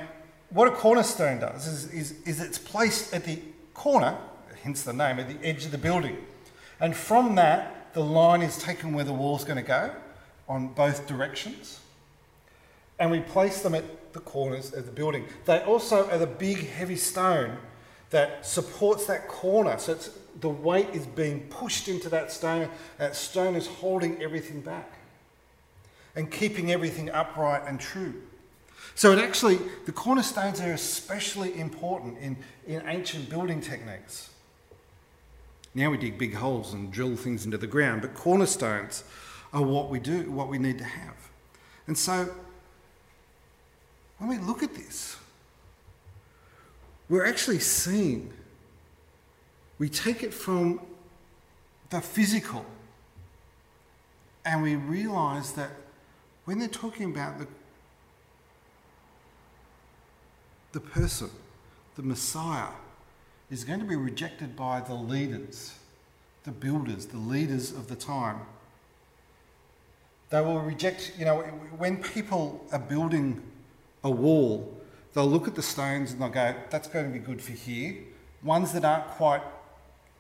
what 0.50 0.68
a 0.68 0.72
cornerstone 0.72 1.40
does 1.40 1.68
is, 1.68 1.94
is, 1.94 2.22
is 2.26 2.40
it's 2.40 2.58
placed 2.58 3.14
at 3.14 3.26
the 3.26 3.40
corner, 3.74 4.18
hence 4.64 4.84
the 4.84 4.94
name, 4.94 5.20
at 5.20 5.28
the 5.28 5.46
edge 5.46 5.66
of 5.66 5.72
the 5.72 5.78
building. 5.78 6.18
And 6.80 6.96
from 6.96 7.36
that, 7.36 7.94
the 7.94 8.04
line 8.04 8.42
is 8.42 8.58
taken 8.58 8.94
where 8.94 9.04
the 9.04 9.14
wall's 9.14 9.44
going 9.44 9.58
to 9.58 9.68
go 9.68 9.92
on 10.48 10.70
both 10.70 11.08
directions. 11.08 11.80
and 13.00 13.12
we 13.12 13.20
place 13.20 13.62
them 13.62 13.76
at 13.76 14.14
the 14.14 14.20
corners 14.20 14.74
of 14.74 14.86
the 14.86 14.92
building. 14.92 15.26
They 15.46 15.60
also 15.60 16.10
are 16.10 16.18
the 16.18 16.26
big, 16.28 16.68
heavy 16.68 16.96
stone 16.96 17.58
that 18.10 18.46
supports 18.46 19.06
that 19.06 19.28
corner. 19.28 19.78
So 19.78 19.92
it's 19.94 20.10
the 20.40 20.50
weight 20.50 20.90
is 20.94 21.06
being 21.06 21.42
pushed 21.50 21.88
into 21.88 22.10
that 22.10 22.32
stone. 22.32 22.70
That 22.98 23.16
stone 23.16 23.56
is 23.56 23.68
holding 23.68 24.22
everything 24.22 24.62
back 24.62 24.98
and 26.16 26.32
keeping 26.32 26.72
everything 26.72 27.12
upright 27.12 27.64
and 27.68 27.80
true. 27.80 28.16
So 28.96 29.12
it 29.12 29.20
actually, 29.20 29.60
the 29.86 29.92
cornerstones 29.92 30.60
are 30.62 30.74
especially 30.74 31.60
important 31.60 32.18
in, 32.18 32.38
in 32.66 32.82
ancient 32.88 33.30
building 33.30 33.62
techniques. 33.62 34.32
Now 35.76 35.92
we 35.92 35.98
dig 35.98 36.18
big 36.18 36.34
holes 36.34 36.74
and 36.74 36.92
drill 36.92 37.16
things 37.16 37.46
into 37.46 37.60
the 37.60 37.68
ground, 37.68 38.02
but 38.02 38.16
cornerstones 38.16 39.04
are 39.58 39.64
what 39.64 39.90
we 39.90 40.00
do, 40.00 40.30
what 40.30 40.50
we 40.50 40.60
need 40.60 40.78
to 40.78 40.84
have. 40.84 41.16
And 41.88 41.98
so 41.98 42.30
when 44.20 44.30
we 44.30 44.38
look 44.38 44.62
at 44.62 44.76
this, 44.76 45.18
we're 47.10 47.26
actually 47.26 47.60
seeing, 47.60 48.32
we 49.80 49.90
take 49.90 50.22
it 50.22 50.32
from 50.32 50.82
the 51.90 52.02
physical 52.02 52.66
and 54.46 54.62
we 54.62 54.76
realize 54.76 55.54
that 55.54 55.72
when 56.46 56.60
they're 56.60 56.68
talking 56.68 57.06
about 57.06 57.40
the, 57.40 57.48
the 60.74 60.80
person, 60.80 61.32
the 61.96 62.04
Messiah, 62.04 62.70
is 63.50 63.64
going 63.64 63.80
to 63.80 63.86
be 63.86 63.96
rejected 63.96 64.56
by 64.56 64.82
the 64.82 64.94
leaders, 64.94 65.74
the 66.44 66.52
builders, 66.52 67.08
the 67.08 67.18
leaders 67.18 67.72
of 67.72 67.88
the 67.88 67.96
time. 67.96 68.42
They 70.30 70.42
will 70.42 70.60
reject, 70.60 71.14
you 71.18 71.26
know, 71.26 71.42
when 71.78 72.04
people 72.04 72.66
are 72.72 72.80
building 72.80 73.42
a 74.04 74.12
wall, 74.12 74.78
they'll 75.14 75.26
look 75.26 75.48
at 75.48 75.56
the 75.56 75.62
stones 75.62 76.12
and 76.12 76.22
they'll 76.22 76.30
go, 76.30 76.54
that's 76.70 76.88
going 76.88 77.06
to 77.06 77.12
be 77.12 77.24
good 77.24 77.42
for 77.42 77.54
here. 77.54 77.96
Ones 78.44 78.74
that 78.74 78.84
aren't 78.84 79.08
quite 79.08 79.42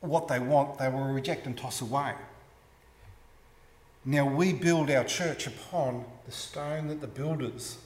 what 0.01 0.27
they 0.27 0.39
want, 0.39 0.77
they 0.77 0.89
will 0.89 1.03
reject 1.05 1.45
and 1.45 1.57
toss 1.57 1.81
away. 1.81 2.13
Now 4.05 4.25
we 4.25 4.53
build 4.53 4.89
our 4.89 5.03
church 5.03 5.47
upon 5.47 6.05
the 6.25 6.31
stone 6.31 6.87
that 6.87 7.01
the 7.01 7.07
builders 7.07 7.77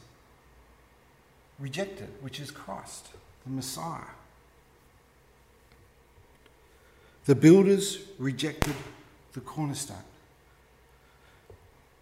rejected, 1.58 2.10
which 2.22 2.40
is 2.40 2.52
Christ, 2.52 3.08
the 3.46 3.52
Messiah. 3.52 4.02
The 7.26 7.36
builders 7.36 8.00
rejected 8.20 8.76
the 9.34 9.40
cornerstone. 9.40 9.98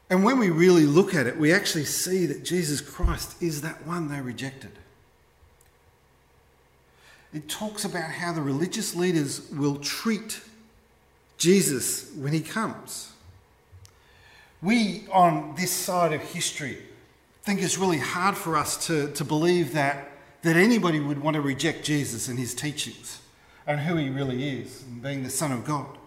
And 0.10 0.24
when 0.24 0.40
we 0.40 0.50
really 0.50 0.86
look 0.86 1.14
at 1.14 1.28
it, 1.28 1.38
we 1.38 1.54
actually 1.54 1.86
see 1.86 2.26
that 2.26 2.44
Jesus 2.44 2.82
Christ 2.82 3.42
is 3.42 3.62
that 3.62 3.86
one 3.86 4.10
they 4.10 4.22
rejected. 4.22 4.72
It 7.32 7.48
talks 7.48 7.86
about 7.86 8.10
how 8.10 8.34
the 8.34 8.42
religious 8.42 8.96
leaders 8.96 9.50
will 9.52 9.78
treat 9.78 10.42
Jesus 11.38 12.12
when 12.16 12.34
he 12.34 12.42
comes. 12.42 13.12
We, 14.62 15.06
on 15.12 15.54
this 15.56 15.72
side 15.72 16.12
of 16.12 16.22
history, 16.22 16.80
think 17.50 17.64
it's 17.64 17.80
really 17.80 17.98
hard 17.98 18.38
for 18.38 18.56
us 18.56 18.86
to, 18.86 19.12
to 19.14 19.24
believe 19.24 19.74
that, 19.74 20.12
that 20.44 20.56
anybody 20.56 21.00
would 21.00 21.20
want 21.20 21.34
to 21.34 21.42
reject 21.42 21.84
Jesus 21.84 22.28
and 22.28 22.38
his 22.38 22.54
teachings 22.54 23.22
and 23.66 23.80
who 23.80 23.96
he 23.96 24.10
really 24.10 24.62
is, 24.62 24.84
and 24.84 25.02
being 25.02 25.24
the 25.24 25.30
Son 25.30 25.52
of 25.52 25.64
God. 25.66 25.99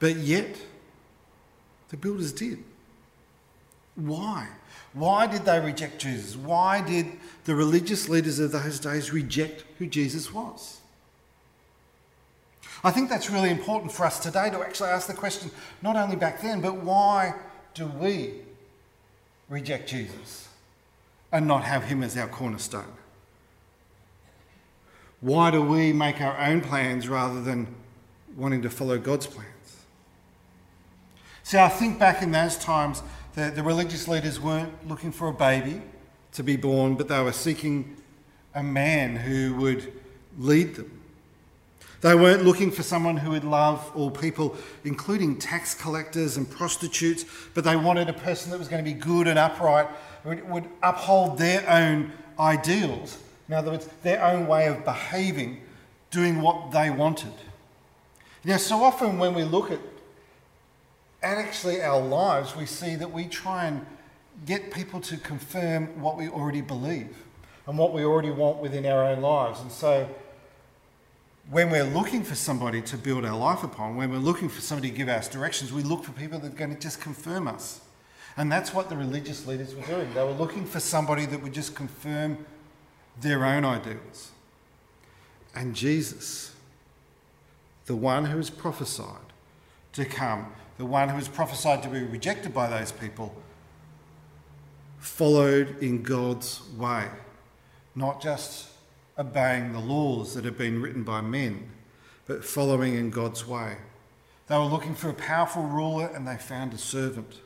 But 0.00 0.16
yet, 0.16 0.56
the 1.90 1.96
builders 1.96 2.32
did. 2.32 2.64
Why? 3.94 4.48
Why 4.92 5.26
did 5.26 5.44
they 5.44 5.60
reject 5.60 6.00
Jesus? 6.00 6.34
Why 6.36 6.80
did 6.80 7.06
the 7.44 7.54
religious 7.54 8.08
leaders 8.08 8.38
of 8.38 8.52
those 8.52 8.80
days 8.80 9.12
reject 9.12 9.64
who 9.78 9.86
Jesus 9.86 10.32
was? 10.32 10.80
I 12.82 12.90
think 12.90 13.10
that's 13.10 13.30
really 13.30 13.50
important 13.50 13.92
for 13.92 14.06
us 14.06 14.18
today 14.18 14.48
to 14.50 14.60
actually 14.60 14.88
ask 14.88 15.06
the 15.06 15.14
question 15.14 15.50
not 15.82 15.96
only 15.96 16.16
back 16.16 16.40
then, 16.40 16.60
but 16.60 16.76
why 16.76 17.34
do 17.74 17.86
we 17.86 18.34
reject 19.48 19.88
Jesus 19.88 20.48
and 21.30 21.46
not 21.46 21.64
have 21.64 21.84
him 21.84 22.02
as 22.02 22.16
our 22.16 22.26
cornerstone? 22.28 22.92
Why 25.20 25.50
do 25.50 25.60
we 25.60 25.92
make 25.92 26.20
our 26.22 26.38
own 26.38 26.62
plans 26.62 27.06
rather 27.06 27.42
than 27.42 27.66
wanting 28.34 28.62
to 28.62 28.70
follow 28.70 28.96
God's 28.96 29.26
plans? 29.26 29.59
See, 31.50 31.58
I 31.58 31.68
think 31.68 31.98
back 31.98 32.22
in 32.22 32.30
those 32.30 32.56
times, 32.56 33.02
the, 33.34 33.50
the 33.50 33.64
religious 33.64 34.06
leaders 34.06 34.38
weren't 34.38 34.86
looking 34.86 35.10
for 35.10 35.26
a 35.26 35.32
baby 35.32 35.82
to 36.34 36.44
be 36.44 36.54
born, 36.54 36.94
but 36.94 37.08
they 37.08 37.20
were 37.20 37.32
seeking 37.32 37.96
a 38.54 38.62
man 38.62 39.16
who 39.16 39.56
would 39.56 39.92
lead 40.38 40.76
them. 40.76 41.02
They 42.02 42.14
weren't 42.14 42.44
looking 42.44 42.70
for 42.70 42.84
someone 42.84 43.16
who 43.16 43.30
would 43.30 43.42
love 43.42 43.90
all 43.96 44.12
people, 44.12 44.56
including 44.84 45.40
tax 45.40 45.74
collectors 45.74 46.36
and 46.36 46.48
prostitutes, 46.48 47.24
but 47.52 47.64
they 47.64 47.74
wanted 47.74 48.08
a 48.08 48.12
person 48.12 48.52
that 48.52 48.58
was 48.58 48.68
going 48.68 48.84
to 48.84 48.88
be 48.88 48.96
good 48.96 49.26
and 49.26 49.36
upright, 49.36 49.88
would, 50.22 50.48
would 50.48 50.68
uphold 50.84 51.36
their 51.36 51.68
own 51.68 52.12
ideals 52.38 53.18
in 53.48 53.54
other 53.54 53.72
words, 53.72 53.88
their 54.04 54.24
own 54.24 54.46
way 54.46 54.68
of 54.68 54.84
behaving, 54.84 55.62
doing 56.12 56.42
what 56.42 56.70
they 56.70 56.90
wanted. 56.90 57.32
Now, 58.44 58.58
so 58.58 58.84
often 58.84 59.18
when 59.18 59.34
we 59.34 59.42
look 59.42 59.72
at, 59.72 59.80
at 61.22 61.38
actually 61.38 61.82
our 61.82 62.00
lives, 62.00 62.56
we 62.56 62.66
see 62.66 62.96
that 62.96 63.12
we 63.12 63.26
try 63.26 63.66
and 63.66 63.84
get 64.46 64.72
people 64.72 65.00
to 65.02 65.16
confirm 65.18 66.00
what 66.00 66.16
we 66.16 66.28
already 66.28 66.62
believe 66.62 67.24
and 67.66 67.76
what 67.76 67.92
we 67.92 68.04
already 68.04 68.30
want 68.30 68.58
within 68.58 68.86
our 68.86 69.04
own 69.04 69.20
lives. 69.20 69.60
And 69.60 69.70
so 69.70 70.08
when 71.50 71.68
we're 71.70 71.84
looking 71.84 72.22
for 72.22 72.34
somebody 72.34 72.80
to 72.82 72.96
build 72.96 73.24
our 73.24 73.36
life 73.36 73.62
upon, 73.62 73.96
when 73.96 74.10
we're 74.10 74.18
looking 74.18 74.48
for 74.48 74.60
somebody 74.60 74.90
to 74.90 74.96
give 74.96 75.08
us 75.08 75.28
directions, 75.28 75.72
we 75.72 75.82
look 75.82 76.04
for 76.04 76.12
people 76.12 76.38
that 76.38 76.52
are 76.52 76.56
going 76.56 76.74
to 76.74 76.80
just 76.80 77.00
confirm 77.00 77.48
us. 77.48 77.80
And 78.36 78.50
that's 78.50 78.72
what 78.72 78.88
the 78.88 78.96
religious 78.96 79.46
leaders 79.46 79.74
were 79.74 79.82
doing. 79.82 80.14
They 80.14 80.22
were 80.22 80.30
looking 80.30 80.64
for 80.64 80.80
somebody 80.80 81.26
that 81.26 81.42
would 81.42 81.52
just 81.52 81.74
confirm 81.74 82.46
their 83.20 83.44
own 83.44 83.64
ideals. 83.64 84.30
And 85.54 85.74
Jesus, 85.74 86.54
the 87.86 87.96
one 87.96 88.26
who 88.26 88.38
was 88.38 88.48
prophesied 88.48 89.29
to 89.92 90.04
come, 90.04 90.52
the 90.78 90.86
one 90.86 91.08
who 91.08 91.16
was 91.16 91.28
prophesied 91.28 91.82
to 91.82 91.88
be 91.88 92.00
rejected 92.00 92.54
by 92.54 92.68
those 92.68 92.92
people, 92.92 93.34
followed 94.98 95.82
in 95.82 96.02
God's 96.02 96.62
way, 96.76 97.08
not 97.94 98.22
just 98.22 98.68
obeying 99.18 99.72
the 99.72 99.80
laws 99.80 100.34
that 100.34 100.44
had 100.44 100.56
been 100.56 100.80
written 100.80 101.02
by 101.02 101.20
men, 101.20 101.70
but 102.26 102.44
following 102.44 102.94
in 102.94 103.10
God's 103.10 103.46
way. 103.46 103.76
They 104.46 104.56
were 104.56 104.64
looking 104.64 104.94
for 104.94 105.10
a 105.10 105.14
powerful 105.14 105.62
ruler 105.62 106.06
and 106.06 106.26
they 106.26 106.36
found 106.36 106.72
a 106.72 106.78
servant. 106.78 107.40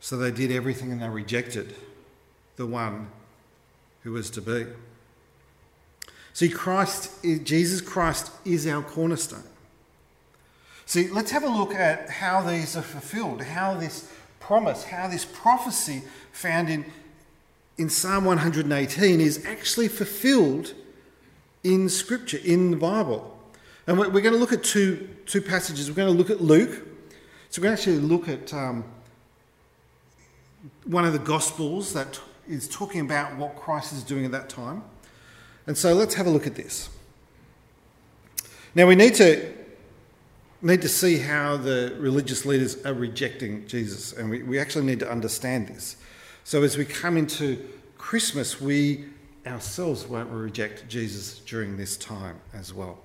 So 0.00 0.16
they 0.16 0.30
did 0.30 0.50
everything 0.50 0.92
and 0.92 1.00
they 1.00 1.08
rejected 1.08 1.74
the 2.56 2.66
one 2.66 3.08
who 4.02 4.12
was 4.12 4.30
to 4.30 4.40
be. 4.40 4.66
See, 6.32 6.48
Christ, 6.48 7.22
Jesus 7.44 7.80
Christ 7.80 8.32
is 8.44 8.66
our 8.66 8.82
cornerstone. 8.82 9.44
See, 10.90 11.06
let's 11.06 11.30
have 11.30 11.44
a 11.44 11.48
look 11.48 11.72
at 11.72 12.10
how 12.10 12.42
these 12.42 12.76
are 12.76 12.82
fulfilled, 12.82 13.42
how 13.42 13.74
this 13.74 14.12
promise, 14.40 14.82
how 14.82 15.06
this 15.06 15.24
prophecy 15.24 16.02
found 16.32 16.68
in, 16.68 16.84
in 17.78 17.88
Psalm 17.88 18.24
118 18.24 19.20
is 19.20 19.46
actually 19.46 19.86
fulfilled 19.86 20.74
in 21.62 21.88
Scripture, 21.88 22.40
in 22.44 22.72
the 22.72 22.76
Bible. 22.76 23.38
And 23.86 24.00
we're, 24.00 24.10
going 24.10 24.32
to 24.32 24.36
look 24.36 24.52
at 24.52 24.64
two, 24.64 25.08
two 25.26 25.40
passages. 25.40 25.88
We're 25.88 25.94
going 25.94 26.12
to 26.12 26.18
look 26.18 26.28
at 26.28 26.40
Luke. 26.40 26.84
So 27.50 27.62
we're 27.62 27.66
going 27.66 27.76
to 27.76 27.80
actually 27.80 27.98
look 27.98 28.28
at 28.28 28.52
um, 28.52 28.82
one 30.86 31.04
of 31.04 31.12
the 31.12 31.20
Gospels 31.20 31.92
that 31.92 32.18
is 32.48 32.66
talking 32.68 33.02
about 33.02 33.36
what 33.36 33.54
Christ 33.54 33.92
is 33.92 34.02
doing 34.02 34.24
at 34.24 34.32
that 34.32 34.48
time. 34.48 34.82
And 35.68 35.78
so 35.78 35.94
let's 35.94 36.14
have 36.14 36.26
a 36.26 36.30
look 36.30 36.48
at 36.48 36.56
this. 36.56 36.88
Now 38.74 38.88
we 38.88 38.96
need 38.96 39.14
to 39.14 39.59
need 40.62 40.82
to 40.82 40.88
see 40.88 41.18
how 41.18 41.56
the 41.56 41.96
religious 41.98 42.44
leaders 42.44 42.84
are 42.84 42.94
rejecting 42.94 43.66
Jesus, 43.66 44.12
and 44.12 44.30
we, 44.30 44.42
we 44.42 44.58
actually 44.58 44.84
need 44.84 45.00
to 45.00 45.10
understand 45.10 45.68
this. 45.68 45.96
So 46.44 46.62
as 46.62 46.76
we 46.76 46.84
come 46.84 47.16
into 47.16 47.66
Christmas, 47.96 48.60
we 48.60 49.06
ourselves 49.46 50.06
won't 50.06 50.30
reject 50.30 50.88
Jesus 50.88 51.38
during 51.40 51.76
this 51.76 51.96
time 51.96 52.40
as 52.52 52.74
well. 52.74 52.98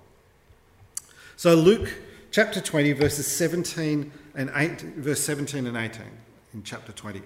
So 1.38 1.56
Luke 1.56 1.90
chapter 2.32 2.60
20, 2.60 2.94
verses 2.94 3.28
17 3.28 4.12
and 4.36 4.52
8, 4.54 4.82
verse 4.98 5.22
17 5.22 5.68
and 5.68 5.78
18 5.78 6.02
in 6.54 6.64
chapter 6.64 6.92
20. 6.92 7.22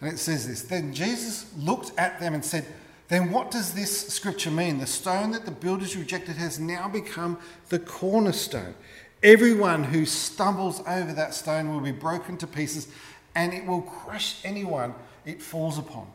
And 0.00 0.12
it 0.12 0.18
says 0.18 0.48
this 0.48 0.62
Then 0.62 0.92
Jesus 0.92 1.46
looked 1.56 1.92
at 1.98 2.18
them 2.20 2.34
and 2.34 2.44
said, 2.44 2.66
Then 3.08 3.30
what 3.30 3.50
does 3.50 3.74
this 3.74 4.08
scripture 4.08 4.50
mean? 4.50 4.78
The 4.78 4.86
stone 4.86 5.30
that 5.32 5.44
the 5.44 5.50
builders 5.50 5.96
rejected 5.96 6.36
has 6.36 6.58
now 6.58 6.88
become 6.88 7.38
the 7.68 7.78
cornerstone. 7.78 8.74
Everyone 9.22 9.84
who 9.84 10.04
stumbles 10.04 10.80
over 10.86 11.12
that 11.12 11.34
stone 11.34 11.72
will 11.72 11.80
be 11.80 11.92
broken 11.92 12.36
to 12.38 12.46
pieces, 12.46 12.88
and 13.34 13.52
it 13.52 13.64
will 13.64 13.82
crush 13.82 14.44
anyone 14.44 14.94
it 15.24 15.40
falls 15.40 15.78
upon. 15.78 16.08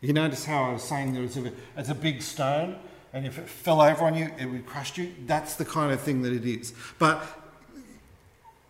You 0.00 0.12
notice 0.12 0.44
how 0.44 0.64
I 0.64 0.72
was 0.72 0.82
saying 0.82 1.12
there 1.14 1.22
was 1.22 1.36
a, 1.36 1.52
it's 1.76 1.88
a 1.88 1.94
big 1.94 2.22
stone, 2.22 2.76
and 3.12 3.26
if 3.26 3.38
it 3.38 3.48
fell 3.48 3.80
over 3.80 4.04
on 4.04 4.14
you, 4.14 4.30
it 4.38 4.46
would 4.46 4.66
crush 4.66 4.98
you. 4.98 5.12
That's 5.26 5.54
the 5.54 5.64
kind 5.64 5.92
of 5.92 6.00
thing 6.00 6.22
that 6.22 6.32
it 6.32 6.44
is. 6.44 6.74
But 6.98 7.22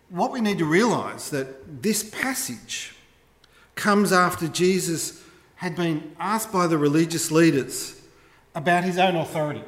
what 0.09 0.31
we 0.31 0.41
need 0.41 0.59
to 0.59 0.65
realize 0.65 1.31
that 1.31 1.81
this 1.81 2.03
passage 2.03 2.95
comes 3.75 4.11
after 4.11 4.47
Jesus 4.47 5.23
had 5.55 5.75
been 5.75 6.15
asked 6.19 6.51
by 6.51 6.67
the 6.67 6.77
religious 6.77 7.31
leaders 7.31 7.99
about 8.53 8.83
his 8.83 8.97
own 8.97 9.15
authority. 9.15 9.63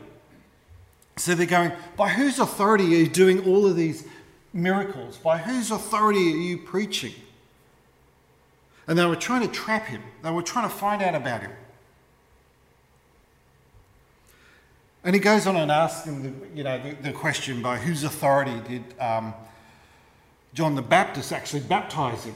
So 1.25 1.33
they're 1.33 1.47
going, 1.47 1.71
by 1.97 2.09
whose 2.09 2.37
authority 2.37 2.83
are 2.83 2.99
you 2.99 3.07
doing 3.07 3.47
all 3.47 3.65
of 3.65 3.75
these 3.75 4.07
miracles? 4.53 5.17
By 5.17 5.39
whose 5.39 5.71
authority 5.71 6.19
are 6.19 6.37
you 6.37 6.59
preaching? 6.59 7.13
And 8.87 8.95
they 8.95 9.07
were 9.07 9.15
trying 9.15 9.41
to 9.41 9.47
trap 9.47 9.87
him, 9.87 10.03
they 10.21 10.29
were 10.29 10.43
trying 10.43 10.69
to 10.69 10.75
find 10.75 11.01
out 11.01 11.15
about 11.15 11.41
him. 11.41 11.51
And 15.03 15.15
he 15.15 15.19
goes 15.19 15.47
on 15.47 15.55
and 15.55 15.71
asks 15.71 16.05
them, 16.05 16.21
the, 16.21 16.55
you 16.55 16.63
know, 16.63 16.79
the, 16.83 16.93
the 16.93 17.11
question 17.11 17.59
by 17.59 17.79
whose 17.79 18.03
authority 18.03 18.61
did 18.67 18.83
um, 19.01 19.33
John 20.53 20.75
the 20.75 20.83
Baptist 20.83 21.31
actually 21.31 21.61
baptize 21.61 22.23
him? 22.25 22.35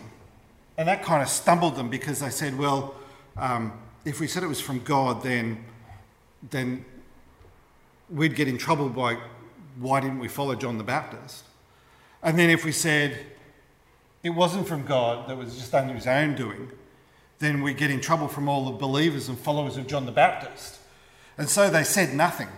And 0.79 0.87
that 0.87 1.03
kind 1.03 1.21
of 1.21 1.29
stumbled 1.29 1.75
them 1.75 1.91
because 1.91 2.21
they 2.21 2.31
said, 2.31 2.57
well, 2.57 2.95
um, 3.37 3.71
if 4.03 4.19
we 4.19 4.25
said 4.25 4.41
it 4.41 4.47
was 4.47 4.59
from 4.59 4.79
God, 4.79 5.21
then, 5.21 5.63
then 6.49 6.85
we'd 8.11 8.35
get 8.35 8.47
in 8.47 8.57
trouble 8.57 8.89
by 8.89 9.17
why 9.77 9.99
didn't 9.99 10.19
we 10.19 10.27
follow 10.27 10.55
John 10.55 10.77
the 10.77 10.83
Baptist? 10.83 11.45
And 12.21 12.37
then 12.37 12.49
if 12.49 12.65
we 12.65 12.71
said 12.71 13.17
it 14.23 14.31
wasn't 14.31 14.67
from 14.67 14.85
God, 14.85 15.29
that 15.29 15.37
was 15.37 15.55
just 15.55 15.73
under 15.73 15.93
his 15.93 16.07
own 16.07 16.35
doing, 16.35 16.71
then 17.39 17.61
we'd 17.61 17.77
get 17.77 17.89
in 17.89 18.01
trouble 18.01 18.27
from 18.27 18.49
all 18.49 18.65
the 18.65 18.71
believers 18.71 19.29
and 19.29 19.37
followers 19.37 19.77
of 19.77 19.87
John 19.87 20.05
the 20.05 20.11
Baptist. 20.11 20.79
And 21.37 21.49
so 21.49 21.69
they 21.69 21.83
said 21.83 22.13
nothing. 22.13 22.49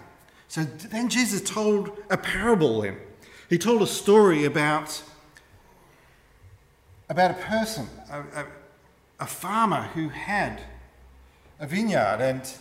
So 0.48 0.63
then 0.63 1.08
Jesus 1.08 1.41
told 1.41 1.91
a 2.10 2.17
parable 2.17 2.81
then. 2.81 2.98
He 3.48 3.58
told 3.58 3.81
a 3.81 3.88
story 3.88 4.46
about, 4.46 5.03
about 7.10 7.31
a 7.31 7.36
person, 7.36 7.88
a, 8.10 8.20
a, 8.41 8.46
a 9.20 9.25
farmer 9.27 9.84
who 9.93 10.10
had 10.10 10.62
a 11.60 11.67
vineyard 11.67 12.17
and 12.22 12.51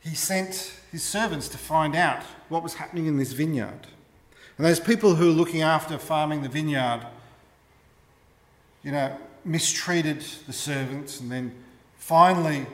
he 0.00 0.14
sent 0.14 0.72
his 0.90 1.02
servants 1.02 1.48
to 1.48 1.58
find 1.58 1.94
out 1.94 2.22
what 2.48 2.62
was 2.62 2.74
happening 2.74 3.06
in 3.06 3.16
this 3.16 3.32
vineyard. 3.32 3.86
And 4.56 4.66
those 4.66 4.80
people 4.80 5.14
who 5.14 5.26
were 5.26 5.32
looking 5.32 5.62
after 5.62 5.98
farming 5.98 6.42
the 6.42 6.48
vineyard 6.48 7.06
you 8.82 8.92
know, 8.92 9.16
mistreated 9.44 10.24
the 10.46 10.52
servants, 10.52 11.20
and 11.20 11.30
then 11.30 11.54
finally 11.96 12.66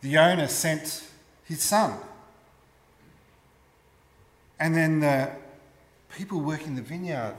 the 0.00 0.16
owner 0.18 0.48
sent 0.48 1.04
his 1.44 1.62
son. 1.62 1.98
And 4.58 4.74
then 4.74 5.00
the 5.00 5.30
people 6.14 6.40
working 6.40 6.76
the 6.76 6.82
vineyard 6.82 7.34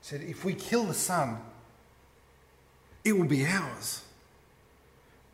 said, 0.00 0.22
if 0.22 0.44
we 0.44 0.54
kill 0.54 0.84
the 0.84 0.94
son, 0.94 1.38
it 3.04 3.16
will 3.16 3.26
be 3.26 3.44
ours. 3.46 4.02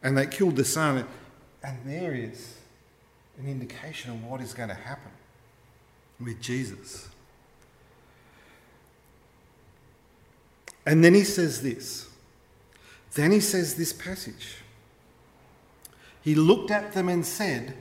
And 0.02 0.16
they 0.16 0.26
killed 0.26 0.56
the 0.56 0.64
son, 0.64 1.06
and 1.62 1.78
there 1.84 2.14
is 2.14 2.54
an 3.38 3.48
indication 3.48 4.10
of 4.10 4.24
what 4.24 4.40
is 4.40 4.54
going 4.54 4.68
to 4.68 4.74
happen 4.74 5.10
with 6.20 6.40
Jesus. 6.40 7.08
And 10.86 11.02
then 11.02 11.14
he 11.14 11.24
says 11.24 11.62
this. 11.62 12.08
Then 13.14 13.32
he 13.32 13.40
says 13.40 13.74
this 13.74 13.92
passage. 13.92 14.58
He 16.22 16.34
looked 16.34 16.70
at 16.70 16.92
them 16.92 17.08
and 17.08 17.24
said, 17.24 17.74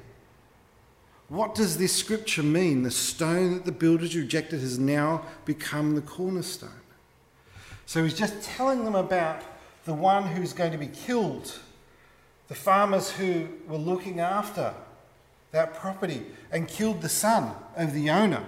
What 1.30 1.56
does 1.56 1.78
this 1.78 1.96
scripture 1.96 2.44
mean? 2.44 2.84
The 2.84 2.92
stone 2.92 3.54
that 3.54 3.66
the 3.66 3.72
builders 3.72 4.16
rejected 4.16 4.60
has 4.60 4.80
now 4.80 5.26
become 5.46 5.96
the 5.96 6.02
cornerstone. 6.02 6.70
So 7.86 8.04
he's 8.04 8.18
just 8.18 8.42
telling 8.42 8.84
them 8.84 8.96
about 8.96 9.42
the 9.86 9.94
one 9.94 10.24
who's 10.24 10.54
going 10.54 10.72
to 10.72 10.78
be 10.78 10.88
killed, 10.88 11.60
the 12.48 12.56
farmers 12.56 13.12
who 13.12 13.48
were 13.68 13.78
looking 13.78 14.20
after 14.20 14.74
that 15.52 15.74
property 15.76 16.26
and 16.52 16.68
killed 16.68 17.02
the 17.02 17.10
son 17.10 17.56
of 17.76 17.94
the 17.94 18.10
owner 18.10 18.44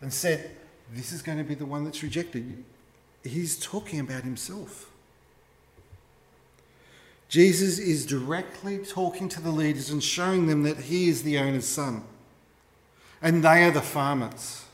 and 0.00 0.12
said, 0.12 0.50
this 0.92 1.12
is 1.12 1.22
going 1.22 1.38
to 1.38 1.44
be 1.44 1.54
the 1.54 1.66
one 1.66 1.84
that's 1.84 2.02
rejected. 2.02 2.64
He's 3.22 3.58
talking 3.58 4.00
about 4.00 4.22
himself. 4.22 4.90
Jesus 7.28 7.78
is 7.78 8.06
directly 8.06 8.78
talking 8.78 9.28
to 9.28 9.40
the 9.40 9.50
leaders 9.50 9.90
and 9.90 10.02
showing 10.02 10.46
them 10.46 10.64
that 10.64 10.78
he 10.78 11.08
is 11.08 11.22
the 11.22 11.38
owner's 11.38 11.68
son. 11.68 12.02
And 13.22 13.44
they 13.44 13.62
are 13.64 13.70
the 13.70 13.82
farmers. 13.82 14.64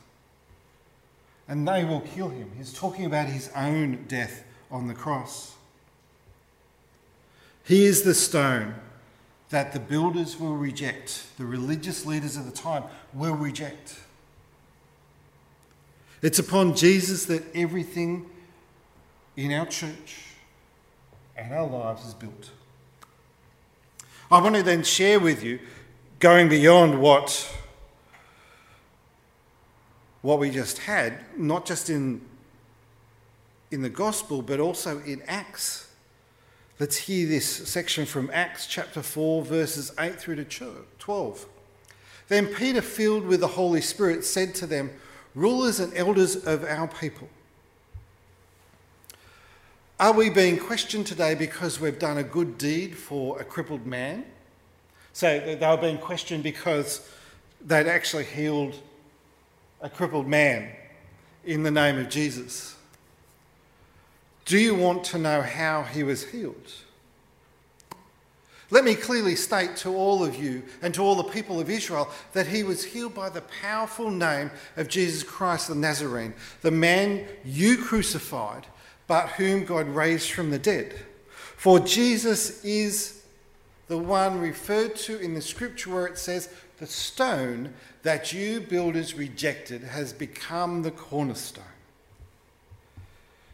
And 1.49 1.69
they 1.69 1.85
will 1.85 2.01
kill 2.01 2.31
him. 2.31 2.53
He's 2.57 2.73
talking 2.73 3.05
about 3.05 3.27
his 3.27 3.51
own 3.55 4.07
death 4.09 4.43
on 4.71 4.89
the 4.89 4.95
cross. 4.95 5.55
He 7.65 7.85
is 7.85 8.03
the 8.03 8.15
stone 8.15 8.75
that 9.57 9.73
the 9.73 9.81
builders 9.81 10.39
will 10.39 10.55
reject, 10.55 11.29
the 11.39 11.45
religious 11.47 12.05
leaders 12.05 12.37
of 12.37 12.45
the 12.45 12.53
time 12.53 12.85
will 13.15 13.33
reject. 13.33 13.99
It's 16.21 16.39
upon 16.39 16.77
Jesus 16.77 17.25
that 17.25 17.43
everything 17.55 18.27
in 19.35 19.55
our 19.55 19.65
church 19.65 20.35
and 21.39 21.55
our 21.55 21.67
lives 21.67 22.05
is 22.05 22.13
built. 22.13 22.51
I 24.31 24.43
want 24.43 24.57
to 24.57 24.63
then 24.63 24.83
share 24.83 25.19
with 25.19 25.43
you, 25.43 25.59
going 26.19 26.51
beyond 26.51 27.01
what, 27.01 27.51
what 30.21 30.39
we 30.39 30.51
just 30.51 30.81
had, 30.81 31.19
not 31.35 31.65
just 31.65 31.89
in, 31.89 32.21
in 33.71 33.81
the 33.81 33.89
gospel, 33.89 34.43
but 34.43 34.61
also 34.61 34.99
in 34.99 35.23
Acts. 35.23 35.86
Let's 36.79 36.99
hear 36.99 37.27
this 37.27 37.47
section 37.47 38.05
from 38.05 38.29
Acts 38.35 38.67
chapter 38.67 39.01
4, 39.01 39.43
verses 39.43 39.93
8 39.99 40.21
through 40.21 40.45
to 40.45 40.85
12. 40.99 41.47
Then 42.29 42.49
Peter, 42.49 42.83
filled 42.83 43.25
with 43.25 43.41
the 43.41 43.47
Holy 43.47 43.81
Spirit, 43.81 44.25
said 44.25 44.55
to 44.57 44.67
them, 44.67 44.91
rulers 45.35 45.81
and 45.81 45.97
elders 45.97 46.37
of 46.37 46.65
our 46.65 46.87
people. 46.87 47.31
Are 49.99 50.13
we 50.13 50.29
being 50.29 50.59
questioned 50.59 51.07
today 51.07 51.35
because 51.35 51.81
we've 51.81 51.99
done 51.99 52.19
a 52.19 52.23
good 52.23 52.59
deed 52.59 52.95
for 52.95 53.41
a 53.41 53.45
crippled 53.45 53.87
man? 53.87 54.27
So 55.15 55.41
they 55.41 55.67
were 55.67 55.79
being 55.79 55.97
questioned 55.97 56.43
because 56.43 57.09
they'd 57.65 57.87
actually 57.87 58.25
healed 58.25 58.75
a 59.81 59.89
crippled 59.89 60.27
man 60.27 60.73
in 61.47 61.63
the 61.63 61.71
name 61.71 61.97
of 61.97 62.11
Jesus. 62.11 62.76
Do 64.47 64.59
you 64.59 64.77
want 64.77 65.03
to 65.05 65.19
know 65.19 65.43
how 65.43 65.83
he 65.83 66.05
was 66.05 66.31
healed? 66.31 66.73
Let 68.71 68.85
me 68.85 68.95
clearly 68.95 69.37
state 69.37 69.77
to 69.79 69.95
all 69.95 70.25
of 70.25 70.37
you 70.37 70.63
and 70.83 70.95
to 70.95 71.03
all 71.03 71.17
the 71.17 71.25
people 71.25 71.61
of 71.61 71.69
Israel 71.69 72.09
that 72.33 72.47
he 72.47 72.63
was 72.63 72.85
healed 72.85 73.15
by 73.15 73.29
the 73.29 73.43
powerful 73.43 74.11
name 74.11 74.51
of 74.77 74.89
Jesus 74.89 75.23
Christ 75.23 75.69
the 75.69 75.75
Nazarene, 75.75 76.35
the 76.63 76.71
man 76.71 77.27
you 77.45 77.77
crucified, 77.77 78.67
but 79.07 79.31
whom 79.31 79.65
God 79.65 79.89
raised 79.89 80.31
from 80.31 80.51
the 80.51 80.59
dead. 80.59 80.95
For 81.57 81.79
Jesus 81.81 82.65
is 82.65 83.23
the 83.89 83.99
one 83.99 84.41
referred 84.41 84.97
to 84.97 85.19
in 85.19 85.35
the 85.35 85.43
scripture 85.43 85.91
where 85.91 86.07
it 86.07 86.19
says, 86.19 86.49
The 86.79 86.87
stone 86.87 87.73
that 88.03 88.33
you 88.33 88.61
builders 88.61 89.15
rejected 89.15 89.83
has 89.83 90.13
become 90.13 90.83
the 90.83 90.91
cornerstone. 90.91 91.65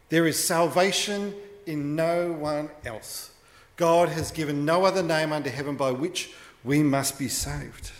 There 0.09 0.27
is 0.27 0.43
salvation 0.43 1.33
in 1.65 1.95
no 1.95 2.31
one 2.31 2.69
else. 2.85 3.31
God 3.75 4.09
has 4.09 4.31
given 4.31 4.65
no 4.65 4.85
other 4.85 5.03
name 5.03 5.31
under 5.33 5.49
heaven 5.49 5.75
by 5.75 5.91
which 5.91 6.31
we 6.63 6.83
must 6.83 7.17
be 7.17 7.27
saved. 7.27 7.91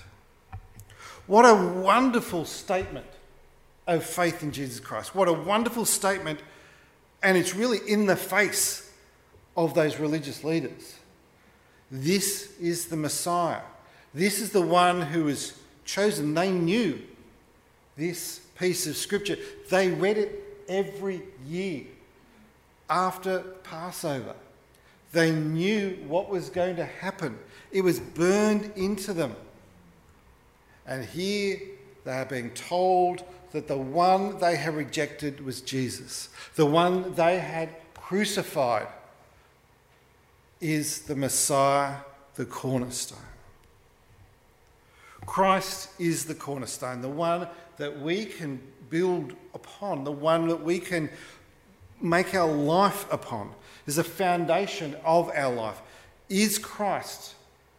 What 1.26 1.44
a 1.44 1.56
wonderful 1.56 2.46
statement 2.46 3.08
of 3.88 4.04
faith 4.04 4.44
in 4.44 4.52
Jesus 4.52 4.80
Christ. 4.80 5.16
What 5.16 5.28
a 5.28 5.34
wonderful 5.34 5.86
statement, 5.86 6.40
and 7.22 7.38
it's 7.38 7.56
really 7.56 7.80
in 7.88 8.06
the 8.06 8.16
face 8.16 8.92
of 9.56 9.74
those 9.74 10.00
religious 10.00 10.44
leaders. 10.44 10.96
This 11.92 12.58
is 12.60 12.88
the 12.88 12.98
Messiah. 12.98 13.62
This 14.14 14.40
is 14.40 14.52
the 14.52 14.62
one 14.62 15.02
who 15.02 15.26
was 15.26 15.58
chosen. 15.86 16.34
They 16.34 16.52
knew 16.52 17.02
this 17.98 18.40
piece 18.58 18.88
of 18.88 18.96
scripture. 18.96 19.38
They 19.70 19.90
read 19.90 20.18
it 20.18 20.53
every 20.74 21.22
year 21.48 21.84
after 22.90 23.40
Passover. 23.64 24.36
They 25.12 25.32
knew 25.32 26.04
what 26.08 26.30
was 26.30 26.50
going 26.50 26.76
to 26.78 26.86
happen, 26.86 27.38
it 27.72 27.84
was 27.84 28.00
burned 28.00 28.72
into 28.76 29.14
them. 29.14 29.36
And 30.86 31.06
here 31.06 31.60
they 32.04 32.12
are 32.12 32.26
being 32.26 32.50
told 32.52 33.24
that 33.52 33.68
the 33.68 33.78
one 33.78 34.40
they 34.40 34.56
had 34.58 34.76
rejected 34.76 35.46
was 35.46 35.62
Jesus, 35.62 36.30
the 36.56 36.66
one 36.66 37.14
they 37.14 37.40
had 37.40 37.70
crucified 37.94 38.88
is 40.60 41.04
the 41.04 41.16
Messiah, 41.16 41.98
the 42.36 42.46
cornerstone. 42.46 43.20
Christ 45.26 45.90
is 46.00 46.26
the 46.26 46.36
cornerstone, 46.36 47.02
the 47.02 47.10
one 47.10 47.48
that 47.78 48.02
we 48.02 48.26
can 48.26 48.60
build 48.90 49.34
upon, 49.54 50.04
the 50.04 50.12
one 50.12 50.48
that 50.48 50.64
we 50.64 50.80
can 50.80 51.10
make 52.02 52.34
our 52.36 52.52
life 52.52 53.06
upon, 53.12 53.52
is 53.86 53.96
the 53.98 54.04
foundation 54.04 54.96
of 55.04 55.32
our 55.36 55.54
life. 55.54 55.82
Is 56.30 56.58
Christ 56.58 57.36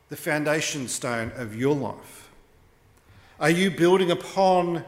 the 0.09 0.17
foundation 0.17 0.89
stone 0.89 1.33
of 1.37 1.57
your 1.57 1.75
life? 1.75 2.31
Are 3.41 3.51
you 3.51 3.71
building 3.71 4.11
upon 4.11 4.85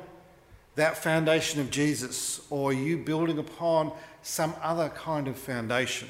that 0.77 0.99
foundation 0.99 1.61
of 1.61 1.71
Jesus, 1.71 2.41
or 2.51 2.71
are 2.71 2.75
you 2.75 2.99
building 2.99 3.39
upon 3.39 3.93
some 4.23 4.55
other 4.63 4.91
kind 4.91 5.27
of 5.27 5.37
foundation? 5.37 6.09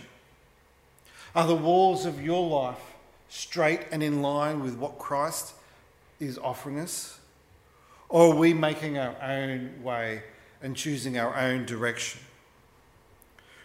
Are 1.35 1.47
the 1.47 1.55
walls 1.55 2.05
of 2.05 2.23
your 2.23 2.47
life 2.49 2.81
straight 3.29 3.81
and 3.93 4.03
in 4.03 4.23
line 4.23 4.63
with 4.63 4.77
what 4.77 4.99
Christ 4.99 5.55
is 6.19 6.39
offering 6.39 6.81
us? 6.81 7.16
Or 8.09 8.33
are 8.33 8.37
we 8.37 8.55
making 8.55 8.99
our 8.99 9.17
own 9.21 9.83
way 9.83 10.23
and 10.63 10.77
choosing 10.77 11.19
our 11.19 11.37
own 11.37 11.67
direction? 11.67 12.21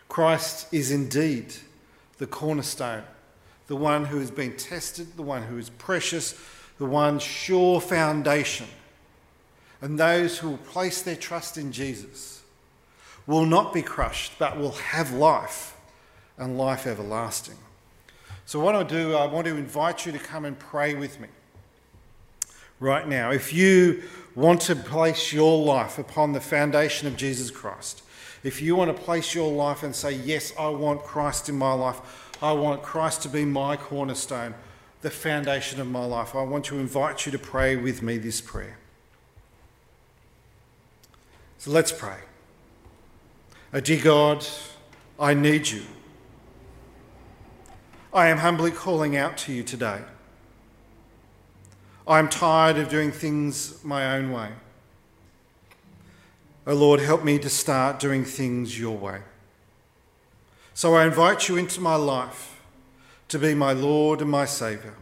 Christ 0.09 0.73
is 0.73 0.91
indeed 0.91 1.53
the 2.17 2.27
cornerstone, 2.27 3.03
the 3.67 3.75
one 3.75 4.05
who 4.05 4.19
has 4.19 4.31
been 4.31 4.57
tested, 4.57 5.15
the 5.15 5.21
one 5.21 5.43
who 5.43 5.57
is 5.57 5.69
precious, 5.69 6.39
the 6.77 6.85
one 6.85 7.19
sure 7.19 7.79
foundation. 7.79 8.67
And 9.81 9.99
those 9.99 10.37
who 10.37 10.49
will 10.49 10.57
place 10.57 11.01
their 11.01 11.15
trust 11.15 11.57
in 11.57 11.71
Jesus 11.71 12.41
will 13.25 13.45
not 13.45 13.73
be 13.73 13.81
crushed, 13.81 14.33
but 14.37 14.57
will 14.57 14.71
have 14.71 15.11
life 15.11 15.77
and 16.37 16.57
life 16.57 16.85
everlasting. 16.85 17.57
So, 18.45 18.59
what 18.59 18.75
I 18.75 18.83
do, 18.83 19.15
I 19.15 19.25
want 19.27 19.47
to 19.47 19.55
invite 19.55 20.05
you 20.05 20.11
to 20.11 20.19
come 20.19 20.45
and 20.45 20.57
pray 20.57 20.93
with 20.93 21.19
me 21.19 21.27
right 22.81 23.07
now. 23.07 23.31
If 23.31 23.53
you 23.53 24.03
want 24.35 24.59
to 24.61 24.75
place 24.75 25.31
your 25.31 25.63
life 25.63 25.97
upon 25.97 26.33
the 26.33 26.41
foundation 26.41 27.07
of 27.07 27.15
Jesus 27.15 27.49
Christ, 27.49 28.03
if 28.43 28.61
you 28.61 28.75
want 28.75 28.95
to 28.95 29.03
place 29.03 29.33
your 29.33 29.51
life 29.51 29.83
and 29.83 29.95
say, 29.95 30.11
Yes, 30.11 30.51
I 30.59 30.67
want 30.67 31.03
Christ 31.03 31.47
in 31.47 31.55
my 31.55 31.71
life, 31.71 32.01
I 32.41 32.51
want 32.51 32.81
Christ 32.81 33.21
to 33.21 33.29
be 33.29 33.45
my 33.45 33.77
cornerstone, 33.77 34.55
the 35.01 35.11
foundation 35.11 35.79
of 35.79 35.87
my 35.87 36.03
life, 36.03 36.35
I 36.35 36.41
want 36.41 36.65
to 36.65 36.79
invite 36.79 37.25
you 37.25 37.31
to 37.31 37.39
pray 37.39 37.77
with 37.77 38.01
me 38.01 38.17
this 38.17 38.41
prayer. 38.41 38.77
So 41.59 41.69
let's 41.69 41.91
pray. 41.91 42.17
Oh, 43.73 43.79
dear 43.79 44.01
God, 44.03 44.45
I 45.19 45.35
need 45.35 45.69
you. 45.69 45.83
I 48.11 48.27
am 48.27 48.39
humbly 48.39 48.71
calling 48.71 49.15
out 49.15 49.37
to 49.37 49.53
you 49.53 49.63
today. 49.63 50.01
I 52.07 52.19
am 52.19 52.29
tired 52.29 52.77
of 52.77 52.89
doing 52.89 53.11
things 53.11 53.83
my 53.83 54.15
own 54.15 54.31
way. 54.31 54.49
Oh 56.65 56.73
Lord, 56.73 56.99
help 56.99 57.23
me 57.23 57.39
to 57.39 57.49
start 57.49 57.99
doing 57.99 58.23
things 58.23 58.79
your 58.79 58.97
way. 58.97 59.21
So 60.73 60.95
I 60.95 61.05
invite 61.05 61.47
you 61.47 61.57
into 61.57 61.81
my 61.81 61.95
life 61.95 62.61
to 63.27 63.39
be 63.39 63.53
my 63.53 63.73
Lord 63.73 64.21
and 64.21 64.29
my 64.29 64.45
Saviour. 64.45 64.95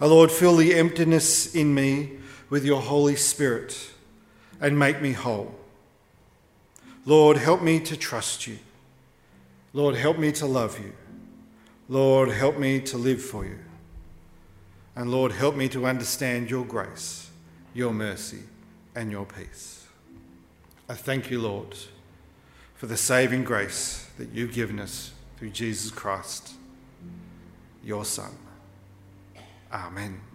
Oh 0.00 0.08
Lord, 0.08 0.30
fill 0.30 0.56
the 0.56 0.74
emptiness 0.74 1.54
in 1.54 1.74
me 1.74 2.12
with 2.50 2.64
your 2.64 2.80
Holy 2.80 3.16
Spirit 3.16 3.90
and 4.60 4.78
make 4.78 5.00
me 5.02 5.12
whole. 5.12 5.54
Lord, 7.04 7.36
help 7.36 7.62
me 7.62 7.80
to 7.80 7.96
trust 7.96 8.46
you. 8.46 8.58
Lord, 9.72 9.94
help 9.94 10.18
me 10.18 10.32
to 10.32 10.46
love 10.46 10.78
you. 10.78 10.92
Lord, 11.88 12.30
help 12.30 12.58
me 12.58 12.80
to 12.82 12.98
live 12.98 13.22
for 13.22 13.44
you. 13.44 13.58
And 14.98 15.12
Lord, 15.12 15.30
help 15.30 15.54
me 15.54 15.68
to 15.68 15.86
understand 15.86 16.50
your 16.50 16.64
grace, 16.64 17.30
your 17.72 17.92
mercy, 17.92 18.42
and 18.96 19.12
your 19.12 19.24
peace. 19.24 19.86
I 20.88 20.94
thank 20.94 21.30
you, 21.30 21.40
Lord, 21.40 21.76
for 22.74 22.88
the 22.88 22.96
saving 22.96 23.44
grace 23.44 24.08
that 24.18 24.30
you've 24.30 24.52
given 24.52 24.80
us 24.80 25.12
through 25.36 25.50
Jesus 25.50 25.92
Christ, 25.92 26.54
your 27.84 28.04
Son. 28.04 28.32
Amen. 29.72 30.27